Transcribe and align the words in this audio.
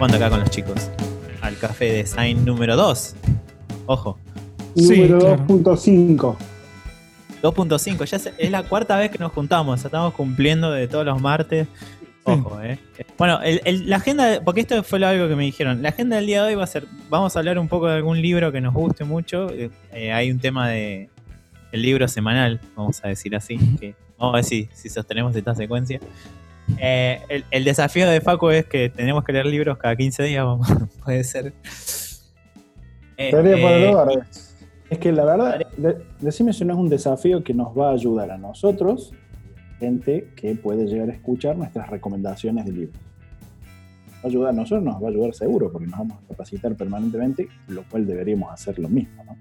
jugando 0.00 0.16
acá 0.16 0.30
con 0.30 0.40
los 0.40 0.48
chicos 0.48 0.90
al 1.42 1.58
café 1.58 1.92
design 1.92 2.42
número 2.42 2.74
2. 2.74 3.16
Ojo. 3.84 4.18
Número 4.74 5.18
2.5. 5.46 6.36
2.5, 7.42 8.04
ya 8.06 8.16
es, 8.16 8.50
la 8.50 8.62
cuarta 8.62 8.96
vez 8.96 9.10
que 9.10 9.18
nos 9.18 9.30
juntamos, 9.30 9.84
estamos 9.84 10.14
cumpliendo 10.14 10.70
de 10.70 10.88
todos 10.88 11.04
los 11.04 11.20
martes. 11.20 11.68
Ojo, 12.24 12.62
eh. 12.62 12.78
Bueno, 13.18 13.40
la 13.66 13.96
agenda, 13.96 14.40
porque 14.42 14.62
esto 14.62 14.82
fue 14.82 15.04
algo 15.04 15.28
que 15.28 15.36
me 15.36 15.44
dijeron, 15.44 15.82
la 15.82 15.90
agenda 15.90 16.16
del 16.16 16.24
día 16.24 16.44
de 16.44 16.48
hoy 16.48 16.54
va 16.54 16.64
a 16.64 16.66
ser, 16.66 16.86
vamos 17.10 17.36
a 17.36 17.40
hablar 17.40 17.58
un 17.58 17.68
poco 17.68 17.86
de 17.88 17.96
algún 17.96 18.22
libro 18.22 18.50
que 18.52 18.62
nos 18.62 18.72
guste 18.72 19.04
mucho. 19.04 19.50
Eh, 19.50 19.70
eh, 19.92 20.12
hay 20.12 20.30
un 20.30 20.38
tema 20.38 20.70
de 20.70 21.10
el 21.72 21.82
libro 21.82 22.08
semanal, 22.08 22.58
vamos 22.74 23.04
a 23.04 23.08
decir 23.08 23.36
así, 23.36 23.58
que 23.78 23.94
vamos 24.16 24.32
a 24.32 24.36
ver 24.36 24.44
si, 24.44 24.88
sostenemos 24.88 25.36
esta 25.36 25.54
secuencia. 25.54 26.00
Eh, 26.78 27.42
el, 27.50 27.64
desafío 27.64 28.08
de 28.08 28.20
Facu 28.20 28.50
es 28.50 28.66
que 28.66 28.88
tenemos 28.88 29.24
que 29.24 29.32
leer 29.32 29.46
libros 29.46 29.78
cada 29.78 29.96
15 29.96 30.22
días, 30.24 30.46
puede 31.04 31.24
ser. 31.24 31.52
Es 34.90 34.98
que 34.98 35.12
la 35.12 35.24
verdad, 35.24 35.60
decime 36.20 36.52
si 36.52 36.64
no 36.64 36.74
es 36.74 36.80
un 36.80 36.88
desafío 36.88 37.44
que 37.44 37.54
nos 37.54 37.68
va 37.78 37.90
a 37.90 37.92
ayudar 37.92 38.30
a 38.30 38.38
nosotros, 38.38 39.12
gente 39.78 40.28
que 40.34 40.54
puede 40.56 40.86
llegar 40.86 41.10
a 41.10 41.12
escuchar 41.12 41.56
nuestras 41.56 41.88
recomendaciones 41.88 42.64
de 42.66 42.72
libros. 42.72 42.96
Va 44.16 44.24
a 44.24 44.26
ayudar 44.26 44.50
a 44.50 44.52
nosotros, 44.52 44.82
nos 44.82 45.02
va 45.02 45.06
a 45.06 45.10
ayudar 45.10 45.34
seguro, 45.34 45.70
porque 45.70 45.86
nos 45.86 45.98
vamos 45.98 46.18
a 46.18 46.28
capacitar 46.28 46.74
permanentemente, 46.74 47.48
lo 47.68 47.84
cual 47.84 48.06
deberíamos 48.06 48.52
hacer 48.52 48.78
lo 48.78 48.88
mismo, 48.88 49.24
¿no? 49.24 49.36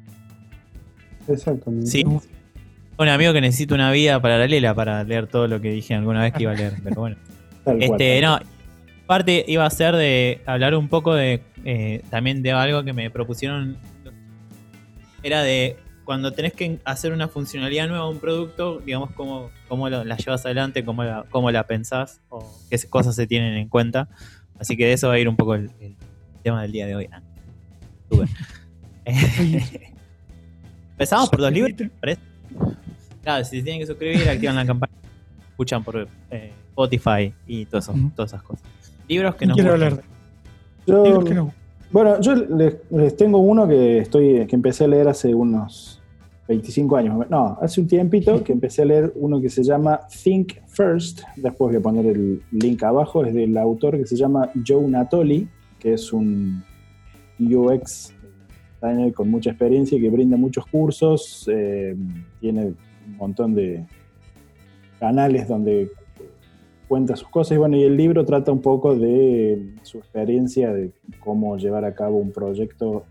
Exactamente. 1.34 1.88
Sí. 1.88 2.06
Un 3.00 3.08
amigo 3.08 3.32
que 3.32 3.40
necesita 3.40 3.76
una 3.76 3.92
vida 3.94 4.22
paralela 4.22 4.74
para 4.74 5.06
leer 5.06 5.28
todo 5.28 5.48
lo 5.48 5.62
que 5.62 5.72
dije 5.72 5.96
alguna 5.96 6.22
vez 6.22 6.34
que 6.34 6.44
iba 6.44 6.52
a 6.52 6.56
leer, 6.56 6.74
pero 6.84 6.98
bueno. 6.98 7.16
este, 7.80 8.20
no, 8.20 8.40
parte 9.08 9.46
iba 9.48 9.66
a 9.66 9.70
ser 9.70 9.96
de 9.96 10.42
hablar 10.46 10.76
un 10.76 10.90
poco 10.90 11.16
de 11.16 11.42
eh, 11.64 12.04
también 12.10 12.44
de 12.44 12.52
algo 12.52 12.84
que 12.84 12.92
me 12.92 13.10
propusieron 13.10 13.78
era 15.24 15.44
de 15.44 15.78
cuando 16.04 16.34
tenés 16.34 16.52
que 16.52 16.80
hacer 16.84 17.14
una 17.14 17.30
funcionalidad 17.30 17.88
nueva 17.88 18.04
a 18.04 18.10
un 18.10 18.20
producto, 18.20 18.80
digamos, 18.80 19.12
cómo, 19.12 19.50
cómo 19.70 19.88
la 19.88 20.18
llevas 20.18 20.46
adelante, 20.46 20.84
cómo 20.84 21.06
la, 21.06 21.26
cómo 21.30 21.52
la 21.52 21.68
pensás 21.68 22.20
o 22.28 22.54
qué 22.70 22.78
cosas 22.90 23.16
se 23.16 23.28
tienen 23.28 23.54
en 23.54 23.70
cuenta. 23.70 24.10
Así 24.60 24.76
que 24.76 24.88
de 24.88 24.94
eso 24.94 25.08
va 25.08 25.14
a 25.14 25.20
ir 25.20 25.30
un 25.30 25.38
poco 25.38 25.56
el, 25.56 25.72
tema 26.44 26.64
del 26.64 26.74
día 26.74 26.86
de 26.86 26.96
hoy. 26.98 27.10
Ah, 27.14 27.22
Empezamos 30.92 31.30
por 31.30 31.40
dos 31.40 31.54
libros, 31.54 31.74
Claro, 33.24 33.44
si 33.44 33.58
se 33.58 33.64
tienen 33.64 33.82
que 33.82 33.88
suscribir, 33.88 34.28
activan 34.30 34.56
la 34.56 34.66
campana, 34.68 34.94
escuchan 35.50 35.84
por 35.84 36.08
eh, 36.32 36.52
Spotify 36.70 37.34
y 37.48 37.66
todo 37.66 37.80
eso, 37.80 37.94
todas 38.16 38.32
esas 38.32 38.44
cosas. 38.44 38.66
Libros 39.08 39.36
que 39.36 39.46
no 39.46 39.56
quiero 39.56 39.74
hablar. 39.74 40.02
Yo, 40.86 41.24
que 41.24 41.34
no. 41.34 41.54
Bueno, 41.92 42.20
yo 42.22 42.36
les, 42.36 43.18
tengo 43.18 43.40
uno 43.40 43.68
que 43.68 44.00
estoy 44.00 44.46
que 44.46 44.56
empecé 44.56 44.84
a 44.84 44.88
leer 44.88 45.08
hace 45.08 45.34
unos 45.34 46.00
25 46.48 46.96
años. 46.96 47.30
No, 47.30 47.58
hace 47.62 47.82
un 47.82 47.88
tiempito 47.88 48.44
que 48.44 48.54
empecé 48.54 48.84
a 48.84 48.86
leer 48.86 49.14
uno 49.16 49.42
que 49.42 49.50
se 49.50 49.64
llama 49.64 50.02
Think 50.24 50.54
First. 50.68 51.22
Después 51.36 51.72
voy 51.72 51.76
a 51.78 51.82
poner 51.82 52.06
el 52.06 52.42
link 52.52 52.84
abajo. 52.84 53.26
Es 53.26 53.34
del 53.34 53.58
autor 53.58 53.98
que 53.98 54.06
se 54.06 54.16
llama 54.16 54.52
Joe 54.66 54.88
Natoli, 54.88 55.48
que 55.80 55.94
es 55.94 56.14
un 56.14 56.64
UX 57.40 58.14
con 59.14 59.30
mucha 59.30 59.50
experiencia 59.50 59.98
y 59.98 60.02
que 60.02 60.10
brinda 60.10 60.38
muchos 60.38 60.66
cursos. 60.68 61.50
Eh, 61.52 61.96
tiene 62.40 62.74
montón 63.20 63.56
de 63.56 63.86
canales 65.00 65.48
donde 65.48 65.92
cuenta 66.88 67.16
sus 67.16 67.30
cosas 67.30 67.56
y 67.56 67.58
bueno, 67.58 67.78
y 67.78 67.84
el 67.84 67.96
libro 67.96 68.26
trata 68.26 68.52
un 68.52 68.62
poco 68.62 68.96
de 68.96 69.76
su 69.84 70.00
experiencia 70.00 70.74
de 70.74 70.92
cómo 71.20 71.56
llevar 71.58 71.86
a 71.86 71.94
cabo 71.94 72.18
un 72.18 72.32
proyecto. 72.32 73.06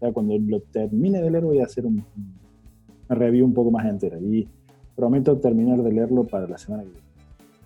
Ya 0.00 0.12
cuando 0.12 0.36
lo 0.38 0.60
termine 0.60 1.20
de 1.20 1.30
leer 1.30 1.44
voy 1.44 1.60
a 1.60 1.64
hacer 1.64 1.86
un, 1.86 2.04
review 3.08 3.46
un 3.46 3.54
poco 3.54 3.70
más 3.70 3.86
entera 3.86 4.18
y 4.18 4.46
prometo 4.94 5.38
terminar 5.38 5.82
de 5.82 5.92
leerlo 5.92 6.24
para 6.24 6.46
la 6.46 6.58
semana 6.58 6.82
que 6.82 6.90
viene. 6.90 7.06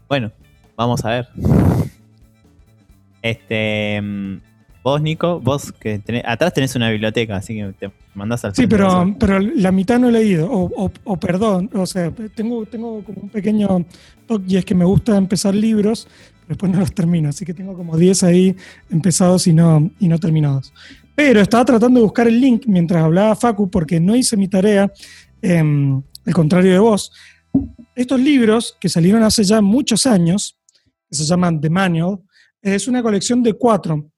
Bueno, 0.08 0.32
vamos 0.76 1.04
a 1.04 1.10
ver. 1.10 1.28
Este, 3.22 4.00
mm, 4.00 4.36
Vos, 4.82 5.00
Nico, 5.00 5.40
vos 5.40 5.70
que 5.70 6.02
atrás 6.24 6.54
tenés 6.54 6.74
una 6.74 6.90
biblioteca, 6.90 7.36
así 7.36 7.54
que 7.54 7.72
te 7.78 7.92
mandás 8.14 8.44
al 8.44 8.54
Sí, 8.54 8.66
pero, 8.66 9.14
pero 9.18 9.38
la 9.38 9.70
mitad 9.70 10.00
no 10.00 10.08
he 10.08 10.12
leído, 10.12 10.48
o, 10.50 11.16
perdón, 11.18 11.70
o 11.72 11.86
sea, 11.86 12.10
tengo, 12.34 12.66
tengo 12.66 13.04
como 13.04 13.22
un 13.22 13.28
pequeño 13.28 13.86
toque 14.26 14.44
y 14.48 14.56
es 14.56 14.64
que 14.64 14.74
me 14.74 14.84
gusta 14.84 15.16
empezar 15.16 15.54
libros, 15.54 16.08
pero 16.40 16.48
después 16.48 16.72
no 16.72 16.80
los 16.80 16.92
termino, 16.92 17.28
así 17.28 17.44
que 17.44 17.54
tengo 17.54 17.76
como 17.76 17.96
10 17.96 18.24
ahí 18.24 18.56
empezados 18.90 19.46
y 19.46 19.52
no, 19.52 19.88
y 20.00 20.08
no 20.08 20.18
terminados. 20.18 20.72
Pero 21.14 21.40
estaba 21.40 21.64
tratando 21.64 22.00
de 22.00 22.04
buscar 22.04 22.26
el 22.26 22.40
link 22.40 22.64
mientras 22.66 23.04
hablaba 23.04 23.36
Facu 23.36 23.70
porque 23.70 24.00
no 24.00 24.16
hice 24.16 24.36
mi 24.36 24.48
tarea, 24.48 24.92
em, 25.40 26.02
al 26.26 26.34
contrario 26.34 26.72
de 26.72 26.78
vos. 26.80 27.12
Estos 27.94 28.18
libros 28.18 28.76
que 28.80 28.88
salieron 28.88 29.22
hace 29.22 29.44
ya 29.44 29.60
muchos 29.60 30.06
años, 30.06 30.58
que 31.08 31.16
se 31.16 31.24
llaman 31.24 31.60
The 31.60 31.70
Manual, 31.70 32.18
es 32.60 32.88
una 32.88 33.00
colección 33.00 33.44
de 33.44 33.52
cuatro 33.52 34.11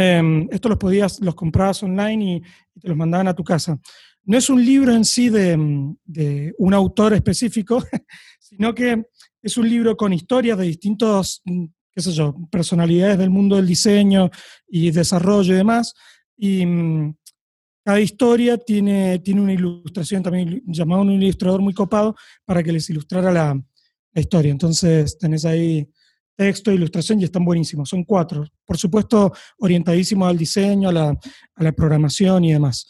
Em, 0.00 0.46
esto 0.52 0.68
los 0.68 0.78
podías, 0.78 1.20
los 1.20 1.34
comprabas 1.34 1.82
online 1.82 2.36
y, 2.36 2.42
te 2.80 2.86
los 2.86 2.96
mandaban 2.96 3.26
a 3.26 3.34
tu 3.34 3.42
casa. 3.42 3.76
No 4.22 4.38
es 4.38 4.48
un 4.48 4.64
libro 4.64 4.94
en 4.94 5.04
sí 5.04 5.28
de, 5.28 6.54
un 6.56 6.74
autor 6.74 7.14
específico, 7.14 7.82
sino 8.38 8.72
que 8.72 9.06
es 9.42 9.56
un 9.56 9.68
libro 9.68 9.96
con 9.96 10.12
historias 10.12 10.56
de 10.56 10.66
distintos, 10.66 11.42
qué 11.44 12.00
sé 12.00 12.12
yo, 12.12 12.36
personalidades 12.48 13.18
del 13.18 13.30
mundo 13.30 13.56
del 13.56 13.66
diseño 13.66 14.30
y 14.68 14.92
desarrollo 14.92 15.52
y 15.52 15.56
demás. 15.56 15.94
Y 16.36 16.64
mm, 16.64 17.16
cada 17.84 18.00
historia 18.00 18.56
tiene, 18.56 19.18
tiene 19.18 19.40
una 19.40 19.52
ilustración 19.52 20.22
también, 20.22 20.62
llamado 20.66 21.02
un 21.02 21.20
ilustrador 21.20 21.60
muy 21.60 21.74
copado, 21.74 22.14
para 22.44 22.62
que 22.62 22.70
les 22.70 22.88
ilustrara 22.88 23.32
la, 23.32 23.60
la 24.12 24.20
historia. 24.20 24.52
Entonces 24.52 25.18
tenés 25.18 25.44
ahí 25.44 25.88
texto, 26.38 26.70
ilustración 26.70 27.20
y 27.20 27.24
están 27.24 27.44
buenísimos. 27.44 27.88
Son 27.88 28.04
cuatro. 28.04 28.46
Por 28.64 28.78
supuesto, 28.78 29.32
orientadísimos 29.58 30.28
al 30.28 30.38
diseño, 30.38 30.88
a 30.88 30.92
la, 30.92 31.72
programación 31.72 32.44
y 32.44 32.52
demás. 32.52 32.86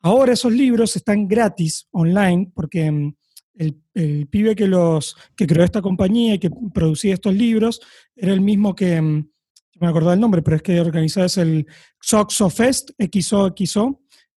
Ahora 0.00 0.32
esos 0.32 0.50
libros 0.50 0.96
están 0.96 1.28
gratis 1.28 1.86
online 1.90 2.50
porque 2.54 2.90
mm, 2.90 3.14
el, 3.56 4.26
pibe 4.28 4.56
que, 4.56 4.66
los, 4.66 5.14
que 5.36 5.46
creó 5.46 5.64
esta 5.64 5.82
compañía 5.82 6.34
y 6.34 6.38
que 6.38 6.50
producía 6.72 7.12
estos 7.12 7.34
libros 7.34 7.80
era 8.14 8.32
el 8.32 8.40
mismo 8.40 8.74
que, 8.74 8.98
mm, 8.98 9.16
no 9.16 9.80
me 9.80 9.88
acuerdo 9.88 10.14
el 10.14 10.20
nombre, 10.20 10.40
pero 10.40 10.56
es 10.56 10.62
que 10.62 10.80
organizaba 10.80 11.26
es 11.26 11.36
el 11.36 11.66
Soxo 12.00 12.48
Fest, 12.48 12.90
XO, 12.98 13.54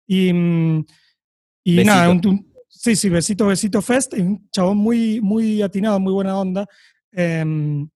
Y, 0.07 0.33
mm, 0.33 0.85
y 1.63 1.83
nada, 1.83 2.19
sí, 2.67 2.95
sí, 2.95 3.09
Besito, 3.09 3.45
Besito 3.45 3.83
Fest, 3.83 4.13
un 4.13 4.49
chabón 4.49 4.77
muy, 4.77 5.21
muy 5.21 5.61
atinado, 5.61 5.99
muy 5.99 6.13
buena 6.13 6.39
onda. 6.39 6.65
Em, 7.11 7.87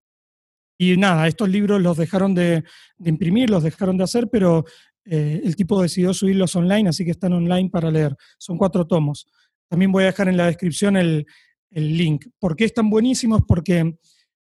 y 0.81 0.97
nada, 0.97 1.27
estos 1.27 1.47
libros 1.47 1.79
los 1.79 1.95
dejaron 1.95 2.33
de, 2.33 2.63
imprimir, 3.05 3.51
los 3.51 3.61
dejaron 3.61 3.97
de 3.97 4.03
hacer, 4.03 4.29
pero 4.31 4.65
eh, 5.05 5.39
el 5.43 5.55
tipo 5.55 5.79
decidió 5.79 6.11
subirlos 6.11 6.55
online, 6.55 6.89
así 6.89 7.05
que 7.05 7.11
están 7.11 7.33
online 7.33 7.69
para 7.69 7.91
leer. 7.91 8.15
Son 8.39 8.57
cuatro 8.57 8.87
tomos. 8.87 9.27
También 9.69 9.91
voy 9.91 10.05
a 10.05 10.07
dejar 10.07 10.27
en 10.27 10.37
la 10.37 10.47
descripción 10.47 10.97
el, 10.97 11.27
link. 11.69 12.25
¿Por 12.39 12.55
qué 12.55 12.65
están 12.65 12.89
buenísimos? 12.89 13.41
Porque 13.47 13.95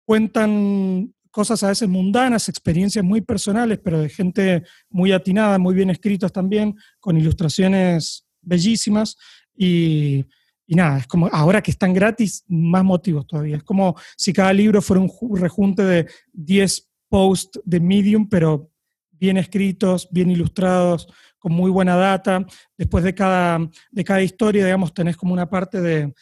cuentan 0.06 1.12
cosas 1.32 1.60
a 1.64 1.68
veces 1.70 1.88
mundanas, 1.88 2.48
experiencias 2.48 3.04
muy 3.04 3.20
personales, 3.20 3.80
pero 3.82 3.98
de 3.98 4.08
gente 4.08 4.62
muy 4.90 5.10
atinada, 5.10 5.58
muy 5.58 5.74
bien 5.74 5.90
escritos 5.90 6.32
también, 6.32 6.76
con 7.00 7.18
ilustraciones 7.18 8.24
bellísimas 8.40 9.16
y 9.56 10.24
y 10.72 10.74
nada, 10.74 10.96
es 10.96 11.06
como 11.06 11.28
ahora 11.30 11.62
que 11.62 11.70
están 11.70 11.92
gratis, 11.92 12.46
más 12.48 12.82
motivos 12.82 13.26
todavía. 13.26 13.58
Es 13.58 13.62
como 13.62 13.94
si 14.16 14.32
cada 14.32 14.54
libro 14.54 14.80
fuera 14.80 15.02
un 15.02 15.36
rejunte 15.36 15.84
de 15.84 16.08
10 16.32 16.90
posts 17.10 17.60
de 17.62 17.78
Medium, 17.78 18.26
pero 18.26 18.70
bien 19.10 19.36
escritos, 19.36 20.08
bien 20.10 20.30
ilustrados, 20.30 21.08
con 21.38 21.52
muy 21.52 21.70
buena 21.70 21.94
data. 21.96 22.46
Después 22.74 23.04
de 23.04 23.14
cada, 23.14 23.58
de 23.90 24.02
cada 24.02 24.22
historia, 24.22 24.64
digamos, 24.64 24.94
tenés 24.94 25.14
como 25.14 25.34
una 25.34 25.46
parte 25.46 25.78
de, 25.78 26.14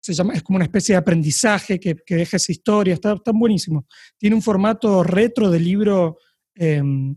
se 0.00 0.14
llama, 0.14 0.32
es 0.32 0.42
como 0.42 0.56
una 0.56 0.64
especie 0.64 0.94
de 0.94 1.00
aprendizaje 1.00 1.78
que, 1.78 1.96
que 1.96 2.16
deja 2.16 2.38
esa 2.38 2.50
historia, 2.50 2.94
está, 2.94 3.12
está, 3.12 3.32
buenísimo. 3.34 3.86
Tiene 4.16 4.36
un 4.36 4.42
formato 4.42 5.02
retro 5.02 5.50
de 5.50 5.60
libro, 5.60 6.16
em, 6.54 7.14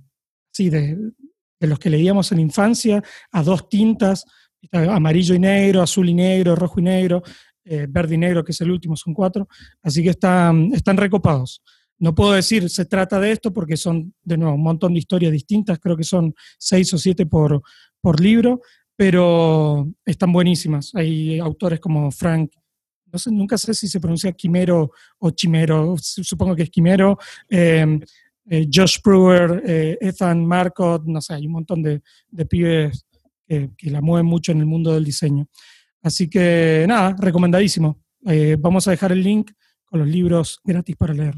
sí, 0.52 0.70
de, 0.70 0.98
de, 1.58 1.68
los 1.68 1.80
que 1.80 1.90
leíamos 1.90 2.34
en 2.34 2.42
infancia, 2.42 3.02
a 3.32 3.44
dos 3.44 3.70
tintas, 3.70 4.26
amarillo 4.72 5.36
y 5.36 5.40
negro, 5.40 5.82
azul 5.82 6.10
y 6.10 6.14
negro, 6.14 6.56
rojo 6.56 6.80
y 6.80 6.84
negro, 6.84 7.24
eh, 7.64 7.86
verde 7.90 8.16
y 8.16 8.18
negro, 8.18 8.44
que 8.44 8.52
es 8.52 8.62
el 8.62 8.72
último, 8.72 8.96
son 8.96 9.14
cuatro. 9.14 9.48
Así 9.82 10.04
que 10.04 10.10
están, 10.10 10.72
están 10.74 10.98
recopados. 10.98 11.62
No 12.00 12.16
puedo 12.16 12.34
decir 12.34 12.70
se 12.70 12.86
trata 12.86 13.20
de 13.20 13.32
esto 13.32 13.54
porque 13.54 13.78
son, 13.78 14.14
de 14.24 14.38
nuevo, 14.38 14.56
un 14.56 14.64
montón 14.64 14.94
de 14.94 15.00
historias 15.00 15.32
distintas, 15.32 15.80
creo 15.80 15.96
que 15.96 16.04
son 16.04 16.34
seis 16.58 16.92
o 16.94 16.98
siete 16.98 17.28
por, 17.28 17.62
por 18.02 18.20
libro, 18.20 18.62
pero 18.96 19.88
están 20.06 20.34
buenísimas. 20.34 20.92
Hay 20.96 21.40
autores 21.40 21.80
como 21.80 22.10
Frank 22.12 22.52
no 23.12 23.20
sé, 23.20 23.32
nunca 23.32 23.58
sé 23.58 23.74
si 23.74 23.88
se 23.88 24.00
pronuncia 24.00 24.32
Quimero 24.32 24.92
o 25.20 25.32
Chimero, 25.32 25.96
supongo 26.00 26.56
que 26.56 26.64
es 26.64 26.70
Quimero, 26.70 27.18
eh, 27.50 28.00
eh, 28.50 28.68
Josh 28.74 29.00
Brewer, 29.04 29.62
Ethan 30.00 30.46
Marcott, 30.46 31.04
no 31.06 31.22
sé, 31.22 31.34
hay 31.34 31.46
un 31.46 31.52
montón 31.52 31.84
de, 31.84 32.02
pibes 32.50 33.06
que, 33.78 33.92
la 33.92 34.02
mueven 34.02 34.26
mucho 34.26 34.52
en 34.52 34.60
el 34.60 34.66
mundo 34.66 34.94
del 34.94 35.04
diseño. 35.04 35.48
Así 36.02 36.30
que 36.30 36.86
nada, 36.88 37.16
recomendadísimo. 37.20 38.02
vamos 38.60 38.88
a 38.88 38.92
dejar 38.92 39.12
el 39.12 39.24
link 39.24 39.52
con 39.86 40.00
los 40.00 40.08
libros 40.08 40.60
gratis 40.64 40.96
para 40.96 41.14
leer. 41.14 41.36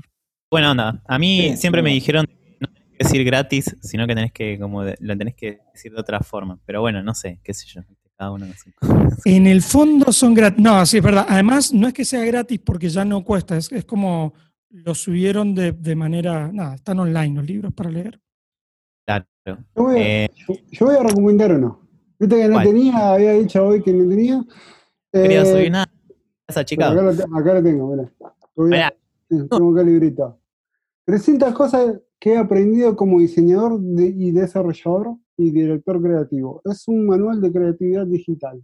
Bueno, 0.51 0.69
anda, 0.69 1.01
a 1.07 1.18
mí 1.18 1.56
siempre 1.57 1.81
me 1.81 1.89
dijeron 1.92 2.25
no 2.60 2.68
tenés 2.68 2.92
que 2.92 3.04
decir 3.04 3.24
gratis, 3.24 3.75
sino 3.81 4.06
que 4.07 4.15
tenés 4.15 4.31
que, 4.31 4.60
como 4.60 4.83
lo 4.83 5.18
tenés 5.18 5.36
que 5.36 5.60
decir 5.74 5.92
de 5.92 6.00
otra 6.00 6.19
forma. 6.19 6.60
Pero 6.65 6.81
bueno, 6.81 7.01
no 7.01 7.13
sé, 7.13 7.39
qué 7.44 7.54
sé 7.54 7.65
yo. 7.68 7.81
En 9.25 9.48
el 9.48 9.62
fondo 9.62 10.12
son 10.12 10.33
gratis. 10.33 10.63
No, 10.63 10.86
sí, 10.86 10.98
es 10.98 11.04
verdad. 11.04 11.25
Además, 11.27 11.74
no 11.74 11.88
es 11.88 11.94
que 11.94 12.06
sea 12.06 12.24
gratis 12.25 12.60
porque 12.63 12.89
ya 12.89 13.06
no 13.06 13.24
cuesta, 13.24 13.57
es, 13.57 13.69
como 13.86 14.33
lo 14.69 14.95
subieron 14.95 15.54
de, 15.54 15.95
manera. 15.95 16.51
Nada, 16.51 16.75
están 16.75 17.00
online 17.00 17.36
los 17.36 17.45
libros 17.45 17.74
para 17.74 17.89
leer. 17.89 18.19
Claro. 19.06 19.25
Yo 19.45 19.57
voy, 19.75 20.01
a, 20.01 20.25
eh, 20.25 20.30
recomendar 21.01 21.51
uno. 21.54 21.81
Viste 22.19 22.36
que 22.36 22.48
no 22.48 22.62
tenía, 22.62 23.13
había 23.13 23.33
dicho 23.33 23.65
hoy 23.65 23.81
que 23.81 23.94
no 23.94 24.10
tenía. 24.10 24.45
Quería 25.12 25.42
eh, 25.42 25.45
subir 25.45 25.71
nada. 25.71 25.92
Esa 26.48 26.63
chica. 26.65 26.89
Acá, 26.89 27.01
lo, 27.01 27.63
tengo, 27.63 27.95
mira. 28.56 28.94
Tengo 29.27 29.71
acá 29.71 29.81
el 29.81 29.88
librito. 29.88 30.39
300 31.06 31.54
cosas 31.54 32.00
que 32.19 32.33
he 32.33 32.38
aprendido 32.38 32.95
como 32.95 33.19
diseñador 33.19 33.81
y 33.81 34.31
desarrollador 34.31 35.18
y 35.38 35.51
director 35.51 36.01
creativo. 36.01 36.62
Es 36.65 36.88
un 36.88 37.06
manual 37.06 37.42
de 37.42 37.51
creatividad 37.51 38.06
digital. 38.07 38.63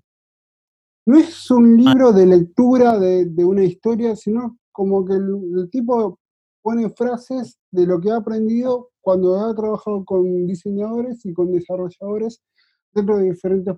No 1.06 1.18
es 1.18 1.50
un 1.50 1.75
libro 1.75 2.13
de 2.13 2.25
lectura 2.25 3.00
de, 3.00 3.46
una 3.46 3.63
historia, 3.63 4.16
sino 4.16 4.57
como 4.72 5.04
que 5.04 5.13
el, 5.13 5.69
tipo 5.72 6.19
pone 6.62 6.90
frases 6.90 7.57
de 7.72 7.86
lo 7.86 8.00
que 8.00 8.12
ha 8.12 8.18
aprendido 8.18 8.92
cuando 9.01 9.40
ha 9.40 9.56
trabajado 9.56 10.06
con 10.06 10.46
diseñadores 10.46 11.25
y 11.25 11.34
con 11.34 11.51
desarrolladores 11.51 12.42
dentro 12.94 13.18
de 13.18 13.31
diferentes 13.31 13.75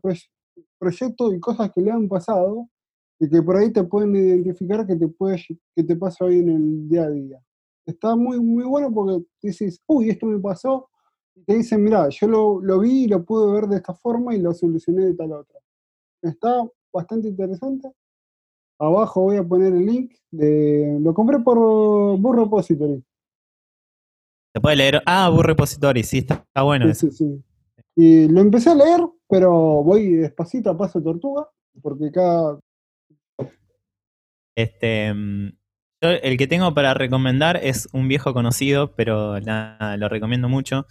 proyectos 0.78 1.34
y 1.34 1.40
cosas 1.40 1.72
que 1.72 1.82
le 1.82 1.92
han 1.92 2.08
pasado 2.08 2.68
y 3.20 3.30
que 3.30 3.42
por 3.42 3.58
ahí 3.58 3.72
te 3.72 3.84
pueden 3.84 4.16
identificar 4.16 4.86
que 4.88 4.96
te, 4.96 5.08
puede, 5.08 5.40
que 5.76 5.84
te 5.84 5.96
pasa 5.96 6.26
hoy 6.26 6.40
en 6.40 6.50
el 6.50 6.90
día 6.90 7.04
a 7.04 7.10
día. 7.10 7.40
Está 7.86 8.16
muy, 8.16 8.40
muy 8.40 8.64
bueno 8.64 8.92
porque 8.94 9.24
dices, 9.42 9.82
uy, 9.88 10.10
esto 10.10 10.26
me 10.26 10.40
pasó, 10.40 10.90
te 11.46 11.56
dicen, 11.56 11.84
mira, 11.84 12.10
yo 12.10 12.28
lo, 12.28 12.80
vi 12.80 13.04
y 13.04 13.08
lo 13.08 13.24
pude 13.24 13.54
ver 13.54 13.68
de 13.68 13.78
esta 13.78 13.94
forma 13.94 14.36
y 14.36 14.40
lo 14.40 14.54
solucioné 14.54 15.06
de 15.06 15.14
tal 15.14 15.34
otra. 15.34 15.60
Está 16.22 16.68
bastante 16.92 17.28
interesante. 17.28 17.92
Abajo 18.80 19.22
voy 19.22 19.38
a 19.38 19.44
poner 19.44 19.74
el 19.74 19.86
link 19.86 20.16
de. 20.32 20.98
Lo 21.02 21.14
compré 21.14 21.40
por 21.40 21.58
Burro 22.18 22.46
Repository. 22.46 23.04
Se 24.54 24.60
puede 24.60 24.76
leer. 24.76 25.04
Ah, 25.06 25.30
Burro 25.30 25.50
Repository, 25.50 26.04
sí, 26.04 26.20
está, 26.20 26.44
bueno. 26.64 26.92
Sí, 26.94 27.12
sí, 27.12 27.44
Y 27.96 28.28
lo 28.28 28.42
empecé 28.42 28.70
a 28.70 28.76
leer, 28.76 29.02
pero 29.28 29.52
voy 29.84 30.14
despacito 30.14 30.70
a 30.70 30.78
paso 30.78 31.02
tortuga, 31.02 31.48
porque 31.82 32.12
cada. 32.12 32.60
Este. 34.56 35.14
Mm, 35.14 35.50
el 36.02 36.38
que 36.38 36.48
tengo 36.48 36.74
para 36.74 36.96
recomendar 36.96 37.60
es 37.62 37.88
un 37.94 38.08
viejo 38.08 38.34
conocido, 38.34 38.96
pero 38.96 39.40
lo 39.40 40.10
recomiendo 40.10 40.50
mucho 40.50 40.88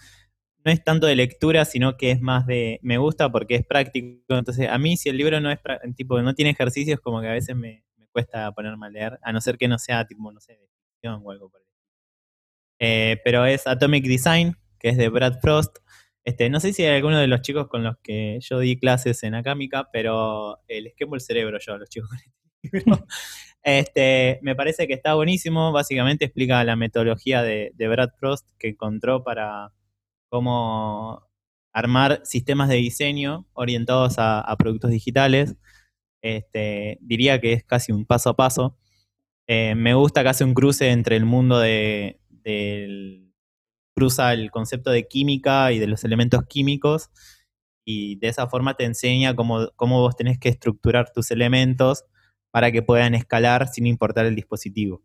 no 0.64 0.70
es 0.70 0.82
tanto 0.84 1.06
de 1.06 1.16
lectura, 1.16 1.64
sino 1.64 1.96
que 1.96 2.10
es 2.10 2.20
más 2.20 2.46
de 2.46 2.80
me 2.82 2.98
gusta 2.98 3.30
porque 3.30 3.56
es 3.56 3.66
práctico. 3.66 4.36
Entonces, 4.36 4.68
a 4.68 4.78
mí 4.78 4.96
si 4.96 5.08
el 5.08 5.16
libro 5.16 5.40
no 5.40 5.50
es 5.50 5.58
tipo 5.96 6.20
no 6.22 6.34
tiene 6.34 6.50
ejercicios, 6.50 7.00
como 7.00 7.20
que 7.20 7.28
a 7.28 7.32
veces 7.32 7.56
me, 7.56 7.84
cuesta 8.12 8.50
ponerme 8.52 8.86
a 8.86 8.90
leer, 8.90 9.18
a 9.22 9.32
no 9.32 9.40
ser 9.40 9.56
que 9.56 9.68
no 9.68 9.78
sea 9.78 10.04
tipo, 10.06 10.30
no 10.32 10.40
sé, 10.40 10.52
de 10.54 10.68
ficción 10.92 11.22
o 11.24 11.30
algo 11.30 11.48
por 11.48 11.60
el 11.60 11.66
eh, 12.82 13.20
pero 13.24 13.44
es 13.44 13.66
Atomic 13.66 14.04
Design, 14.04 14.56
que 14.78 14.88
es 14.88 14.96
de 14.96 15.08
Brad 15.08 15.38
Frost. 15.40 15.78
Este, 16.24 16.50
no 16.50 16.60
sé 16.60 16.72
si 16.72 16.84
hay 16.84 16.96
alguno 16.96 17.18
de 17.18 17.26
los 17.26 17.42
chicos 17.42 17.68
con 17.68 17.82
los 17.82 17.96
que 18.02 18.38
yo 18.40 18.58
di 18.60 18.78
clases 18.78 19.22
en 19.22 19.34
Acámica, 19.34 19.88
pero 19.92 20.58
les 20.68 20.94
quemo 20.94 21.14
el 21.14 21.20
cerebro 21.20 21.58
yo 21.58 21.74
a 21.74 21.78
los 21.78 21.88
chicos 21.88 22.08
con 22.10 22.18
este 22.18 22.78
libro. 22.84 23.06
Este, 23.62 24.38
me 24.40 24.56
parece 24.56 24.86
que 24.86 24.94
está 24.94 25.12
buenísimo. 25.14 25.70
Básicamente 25.70 26.24
explica 26.24 26.64
la 26.64 26.76
metodología 26.76 27.42
de 27.42 27.72
Brad 27.76 28.08
Frost 28.18 28.48
que 28.58 28.68
encontró 28.68 29.22
para, 29.22 29.70
cómo 30.30 31.28
armar 31.72 32.22
sistemas 32.24 32.68
de 32.70 32.76
diseño 32.76 33.46
orientados 33.52 34.14
a, 34.18 34.56
productos 34.58 34.90
digitales. 34.90 35.56
Este, 36.22 36.98
diría 37.02 37.40
que 37.40 37.52
es 37.52 37.64
casi 37.64 37.92
un 37.92 38.06
paso 38.06 38.30
a 38.30 38.36
paso. 38.36 38.78
Eh, 39.46 39.74
me 39.74 39.94
gusta 39.94 40.22
que 40.22 40.30
hace 40.30 40.44
un 40.44 40.54
cruce 40.54 40.90
entre 40.90 41.16
el 41.16 41.26
mundo 41.26 41.58
de, 41.58 42.20
del 42.28 43.29
cruza 43.94 44.32
el 44.32 44.50
concepto 44.50 44.90
de 44.90 45.06
química 45.08 45.72
y 45.72 45.78
de 45.78 45.86
los 45.86 46.04
elementos 46.04 46.44
químicos 46.46 47.10
y 47.84 48.16
de 48.16 48.28
esa 48.28 48.48
forma 48.48 48.74
te 48.74 48.84
enseña 48.84 49.34
cómo, 49.34 49.68
cómo 49.76 50.00
vos 50.00 50.16
tenés 50.16 50.38
que 50.38 50.48
estructurar 50.48 51.12
tus 51.12 51.30
elementos 51.30 52.04
para 52.50 52.72
que 52.72 52.82
puedan 52.82 53.14
escalar 53.14 53.68
sin 53.68 53.86
importar 53.86 54.26
el 54.26 54.36
dispositivo. 54.36 55.02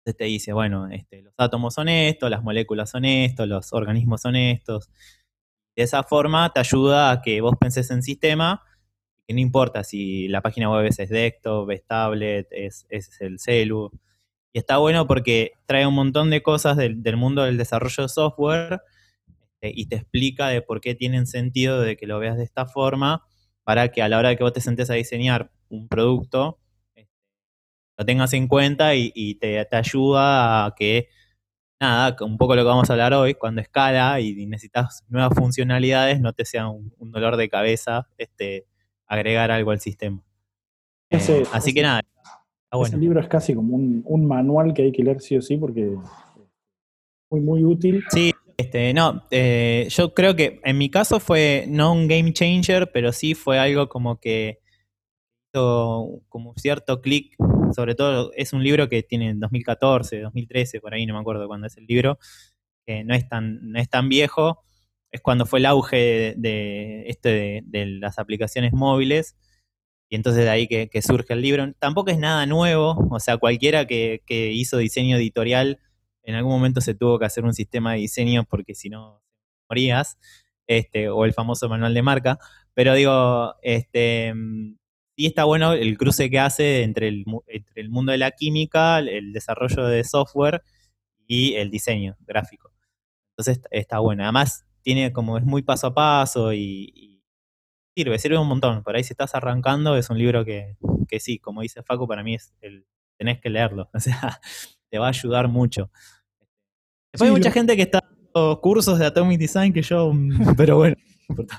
Entonces 0.00 0.16
te 0.16 0.24
dice, 0.24 0.52
bueno, 0.52 0.88
este, 0.88 1.22
los 1.22 1.34
átomos 1.36 1.74
son 1.74 1.88
estos, 1.88 2.30
las 2.30 2.42
moléculas 2.42 2.90
son 2.90 3.04
estos, 3.04 3.46
los 3.46 3.72
organismos 3.72 4.22
son 4.22 4.36
estos. 4.36 4.88
De 5.76 5.82
esa 5.82 6.02
forma 6.02 6.50
te 6.52 6.60
ayuda 6.60 7.10
a 7.10 7.22
que 7.22 7.40
vos 7.40 7.54
penses 7.60 7.90
en 7.90 8.02
sistema, 8.02 8.62
que 9.26 9.34
no 9.34 9.40
importa 9.40 9.84
si 9.84 10.28
la 10.28 10.40
página 10.40 10.70
web 10.70 10.86
es 10.86 10.96
desktop, 11.08 11.70
es 11.70 11.84
tablet, 11.86 12.48
es, 12.50 12.86
el 13.20 13.38
celu. 13.38 13.90
Y 14.52 14.58
está 14.58 14.78
bueno 14.78 15.06
porque 15.06 15.52
trae 15.66 15.86
un 15.86 15.94
montón 15.94 16.30
de 16.30 16.42
cosas 16.42 16.76
del, 16.76 17.16
mundo 17.16 17.44
del 17.44 17.56
desarrollo 17.56 18.02
de 18.04 18.08
software 18.08 18.80
este, 19.60 19.72
y 19.74 19.86
te 19.86 19.96
explica 19.96 20.48
de 20.48 20.62
por 20.62 20.80
qué 20.80 20.94
tienen 20.94 21.26
sentido 21.26 21.80
de 21.80 21.96
que 21.96 22.06
lo 22.06 22.18
veas 22.18 22.36
de 22.36 22.44
esta 22.44 22.66
forma 22.66 23.24
para 23.62 23.92
que 23.92 24.02
a 24.02 24.08
la 24.08 24.18
hora 24.18 24.30
de 24.30 24.36
que 24.36 24.44
vos 24.44 24.52
te 24.52 24.60
sentes 24.60 24.90
a 24.90 24.94
diseñar 24.94 25.52
un 25.68 25.88
producto, 25.88 26.58
lo 27.96 28.06
tengas 28.06 28.32
en 28.32 28.48
cuenta 28.48 28.94
y, 28.94 29.34
te, 29.34 29.66
ayuda 29.70 30.64
a 30.64 30.74
que, 30.74 31.08
nada, 31.78 32.16
un 32.22 32.38
poco 32.38 32.56
lo 32.56 32.62
que 32.62 32.68
vamos 32.68 32.88
a 32.88 32.94
hablar 32.94 33.12
hoy, 33.12 33.34
cuando 33.34 33.60
escala 33.60 34.18
y 34.20 34.46
necesitas 34.46 35.04
nuevas 35.08 35.34
funcionalidades, 35.36 36.18
no 36.20 36.32
te 36.32 36.46
sea 36.46 36.68
un, 36.68 36.92
dolor 36.98 37.36
de 37.36 37.50
cabeza 37.50 38.08
este, 38.16 38.66
agregar 39.06 39.50
algo 39.50 39.70
al 39.70 39.80
sistema. 39.80 40.22
Eh, 41.10 41.44
así 41.52 41.74
que 41.74 41.82
nada. 41.82 42.00
Ese 42.72 42.96
libro 42.96 43.20
es 43.20 43.28
casi 43.28 43.54
como 43.54 43.74
un, 43.74 44.26
manual 44.26 44.72
que 44.72 44.82
hay 44.82 44.92
que 44.92 45.02
leer 45.02 45.20
sí 45.20 45.36
o 45.36 45.42
sí 45.42 45.56
porque 45.56 45.92
es 45.92 45.98
muy, 47.30 47.40
muy 47.40 47.64
útil. 47.64 48.04
Sí, 48.10 48.32
este, 48.56 48.94
no, 48.94 49.24
eh, 49.30 49.88
yo 49.90 50.14
creo 50.14 50.36
que 50.36 50.60
en 50.64 50.78
mi 50.78 50.90
caso 50.90 51.18
fue 51.18 51.64
no 51.68 51.92
un 51.92 52.06
game 52.06 52.32
changer, 52.32 52.90
pero 52.92 53.12
sí 53.12 53.34
fue 53.34 53.58
algo 53.58 53.88
como 53.88 54.20
que 54.20 54.60
hizo 55.52 56.22
como 56.28 56.54
cierto 56.56 57.00
clic 57.00 57.36
sobre 57.72 57.94
todo 57.94 58.32
es 58.34 58.52
un 58.52 58.62
libro 58.62 58.88
que 58.88 59.02
tiene 59.02 59.34
2014, 59.34 60.20
2013, 60.20 60.80
por 60.80 60.94
ahí 60.94 61.06
no 61.06 61.14
me 61.14 61.20
acuerdo 61.20 61.46
cuándo 61.46 61.66
es 61.66 61.76
el 61.76 61.86
libro, 61.86 62.18
que 62.86 63.04
no 63.04 63.14
es 63.14 63.28
tan, 63.28 63.72
no 63.72 63.78
es 63.78 63.88
tan 63.88 64.08
viejo, 64.08 64.62
es 65.10 65.20
cuando 65.20 65.46
fue 65.46 65.58
el 65.60 65.66
auge 65.66 66.34
de, 66.36 67.04
este 67.06 67.62
de, 67.64 67.86
las 67.86 68.18
aplicaciones 68.18 68.72
móviles, 68.72 69.36
y 70.10 70.16
entonces 70.16 70.44
de 70.44 70.50
ahí 70.50 70.66
que, 70.66 71.02
surge 71.02 71.32
el 71.34 71.40
libro. 71.40 71.72
Tampoco 71.78 72.10
es 72.10 72.18
nada 72.18 72.44
nuevo, 72.44 73.08
o 73.10 73.20
sea, 73.20 73.38
cualquiera 73.38 73.86
que, 73.86 74.20
hizo 74.28 74.76
diseño 74.76 75.16
editorial, 75.16 75.78
en 76.24 76.34
algún 76.34 76.52
momento 76.52 76.80
se 76.80 76.94
tuvo 76.94 77.18
que 77.18 77.24
hacer 77.26 77.44
un 77.44 77.54
sistema 77.54 77.92
de 77.92 78.00
diseño 78.00 78.44
porque 78.44 78.74
si 78.74 78.90
no 78.90 79.22
morías, 79.68 80.18
este, 80.66 81.08
o 81.08 81.24
el 81.24 81.32
famoso 81.32 81.68
manual 81.68 81.94
de 81.94 82.02
marca, 82.02 82.38
pero 82.74 82.94
digo, 82.94 83.54
este, 83.62 84.34
y 85.16 85.26
está 85.26 85.44
bueno 85.44 85.74
el 85.74 85.96
cruce 85.96 86.28
que 86.28 86.40
hace 86.40 86.82
entre 86.82 87.08
el, 87.08 87.24
entre 87.46 87.80
el 87.80 87.88
mundo 87.90 88.10
de 88.12 88.18
la 88.18 88.32
química, 88.32 88.98
el 88.98 89.32
desarrollo 89.32 89.86
de 89.86 90.02
software 90.02 90.62
y 91.26 91.54
el 91.54 91.70
diseño 91.70 92.16
gráfico. 92.20 92.72
Entonces 93.36 93.62
está 93.70 94.00
bueno. 94.00 94.24
Además, 94.24 94.66
tiene 94.82 95.12
como 95.12 95.38
es 95.38 95.44
muy 95.44 95.62
paso 95.62 95.88
a 95.88 95.94
paso 95.94 96.52
y, 96.52 97.19
sirve, 98.00 98.18
sirve 98.18 98.38
un 98.38 98.48
montón. 98.48 98.82
Por 98.82 98.96
ahí 98.96 99.04
si 99.04 99.12
estás 99.12 99.34
arrancando, 99.34 99.96
es 99.96 100.08
un 100.08 100.18
libro 100.18 100.44
que, 100.44 100.76
que 101.08 101.20
sí, 101.20 101.38
como 101.38 101.60
dice 101.60 101.82
Facu, 101.82 102.08
para 102.08 102.22
mí 102.22 102.34
es 102.34 102.54
el, 102.62 102.86
tenés 103.18 103.40
que 103.40 103.50
leerlo. 103.50 103.90
O 103.94 104.00
sea, 104.00 104.40
te 104.88 104.98
va 104.98 105.06
a 105.06 105.10
ayudar 105.10 105.48
mucho. 105.48 105.90
Después 107.12 107.30
hay 107.30 107.36
mucha 107.36 107.50
gente 107.50 107.76
que 107.76 107.82
está 107.82 107.98
haciendo 107.98 108.60
cursos 108.60 108.98
de 108.98 109.06
Atomic 109.06 109.38
Design 109.38 109.72
que 109.72 109.82
yo, 109.82 110.12
pero 110.56 110.76
bueno. 110.76 110.96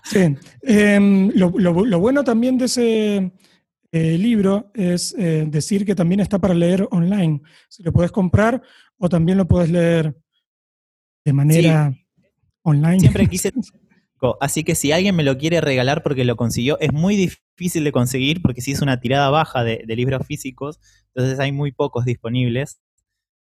Sí. 0.04 0.36
Em, 0.64 1.32
lo, 1.36 1.50
lo, 1.58 2.00
bueno 2.00 2.24
también 2.24 2.58
de 2.58 2.66
ese, 2.66 3.32
el 3.92 4.22
libro 4.22 4.72
es 4.74 5.14
eh, 5.18 5.46
decir 5.48 5.86
que 5.86 5.96
también 5.96 6.20
está 6.20 6.40
para 6.40 6.54
leer 6.54 6.88
online. 6.92 7.42
Si 7.70 7.84
lo 7.84 7.92
puedes 7.94 8.12
comprar 8.12 8.62
o 8.98 9.08
también 9.08 9.38
lo 9.38 9.48
puedes 9.48 9.70
leer 9.70 10.16
de 11.24 11.34
manera 11.34 11.94
online. 12.64 13.00
Siempre 13.00 13.28
quise 13.28 13.52
Así 14.40 14.64
que 14.64 14.76
si 14.76 14.92
alguien 14.92 15.16
me 15.16 15.24
lo 15.24 15.38
quiere 15.38 15.62
regalar 15.62 16.04
porque 16.04 16.26
lo 16.26 16.36
consiguió, 16.36 16.80
es 16.80 16.94
muy 16.94 17.16
difícil 17.16 17.84
de 17.84 17.92
conseguir 17.92 18.42
porque 18.42 18.62
si 18.62 18.72
es 18.72 18.82
una 18.82 19.00
tirada 19.00 19.30
baja 19.30 19.64
de, 19.64 19.84
libros 19.88 20.26
físicos, 20.26 20.80
entonces 21.16 21.40
hay 21.40 21.52
muy 21.52 21.72
pocos 21.72 22.06
disponibles. 22.06 22.82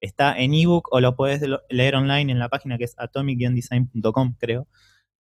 Está 0.02 0.38
en 0.38 0.54
ebook 0.54 0.90
o 0.92 1.00
lo 1.00 1.16
puedes 1.16 1.42
leer 1.70 1.96
online 1.96 2.32
en 2.32 2.40
la 2.40 2.50
página 2.50 2.78
que 2.78 2.84
es 2.84 2.96
atomic-design.com, 2.98 4.36
creo. 4.38 4.68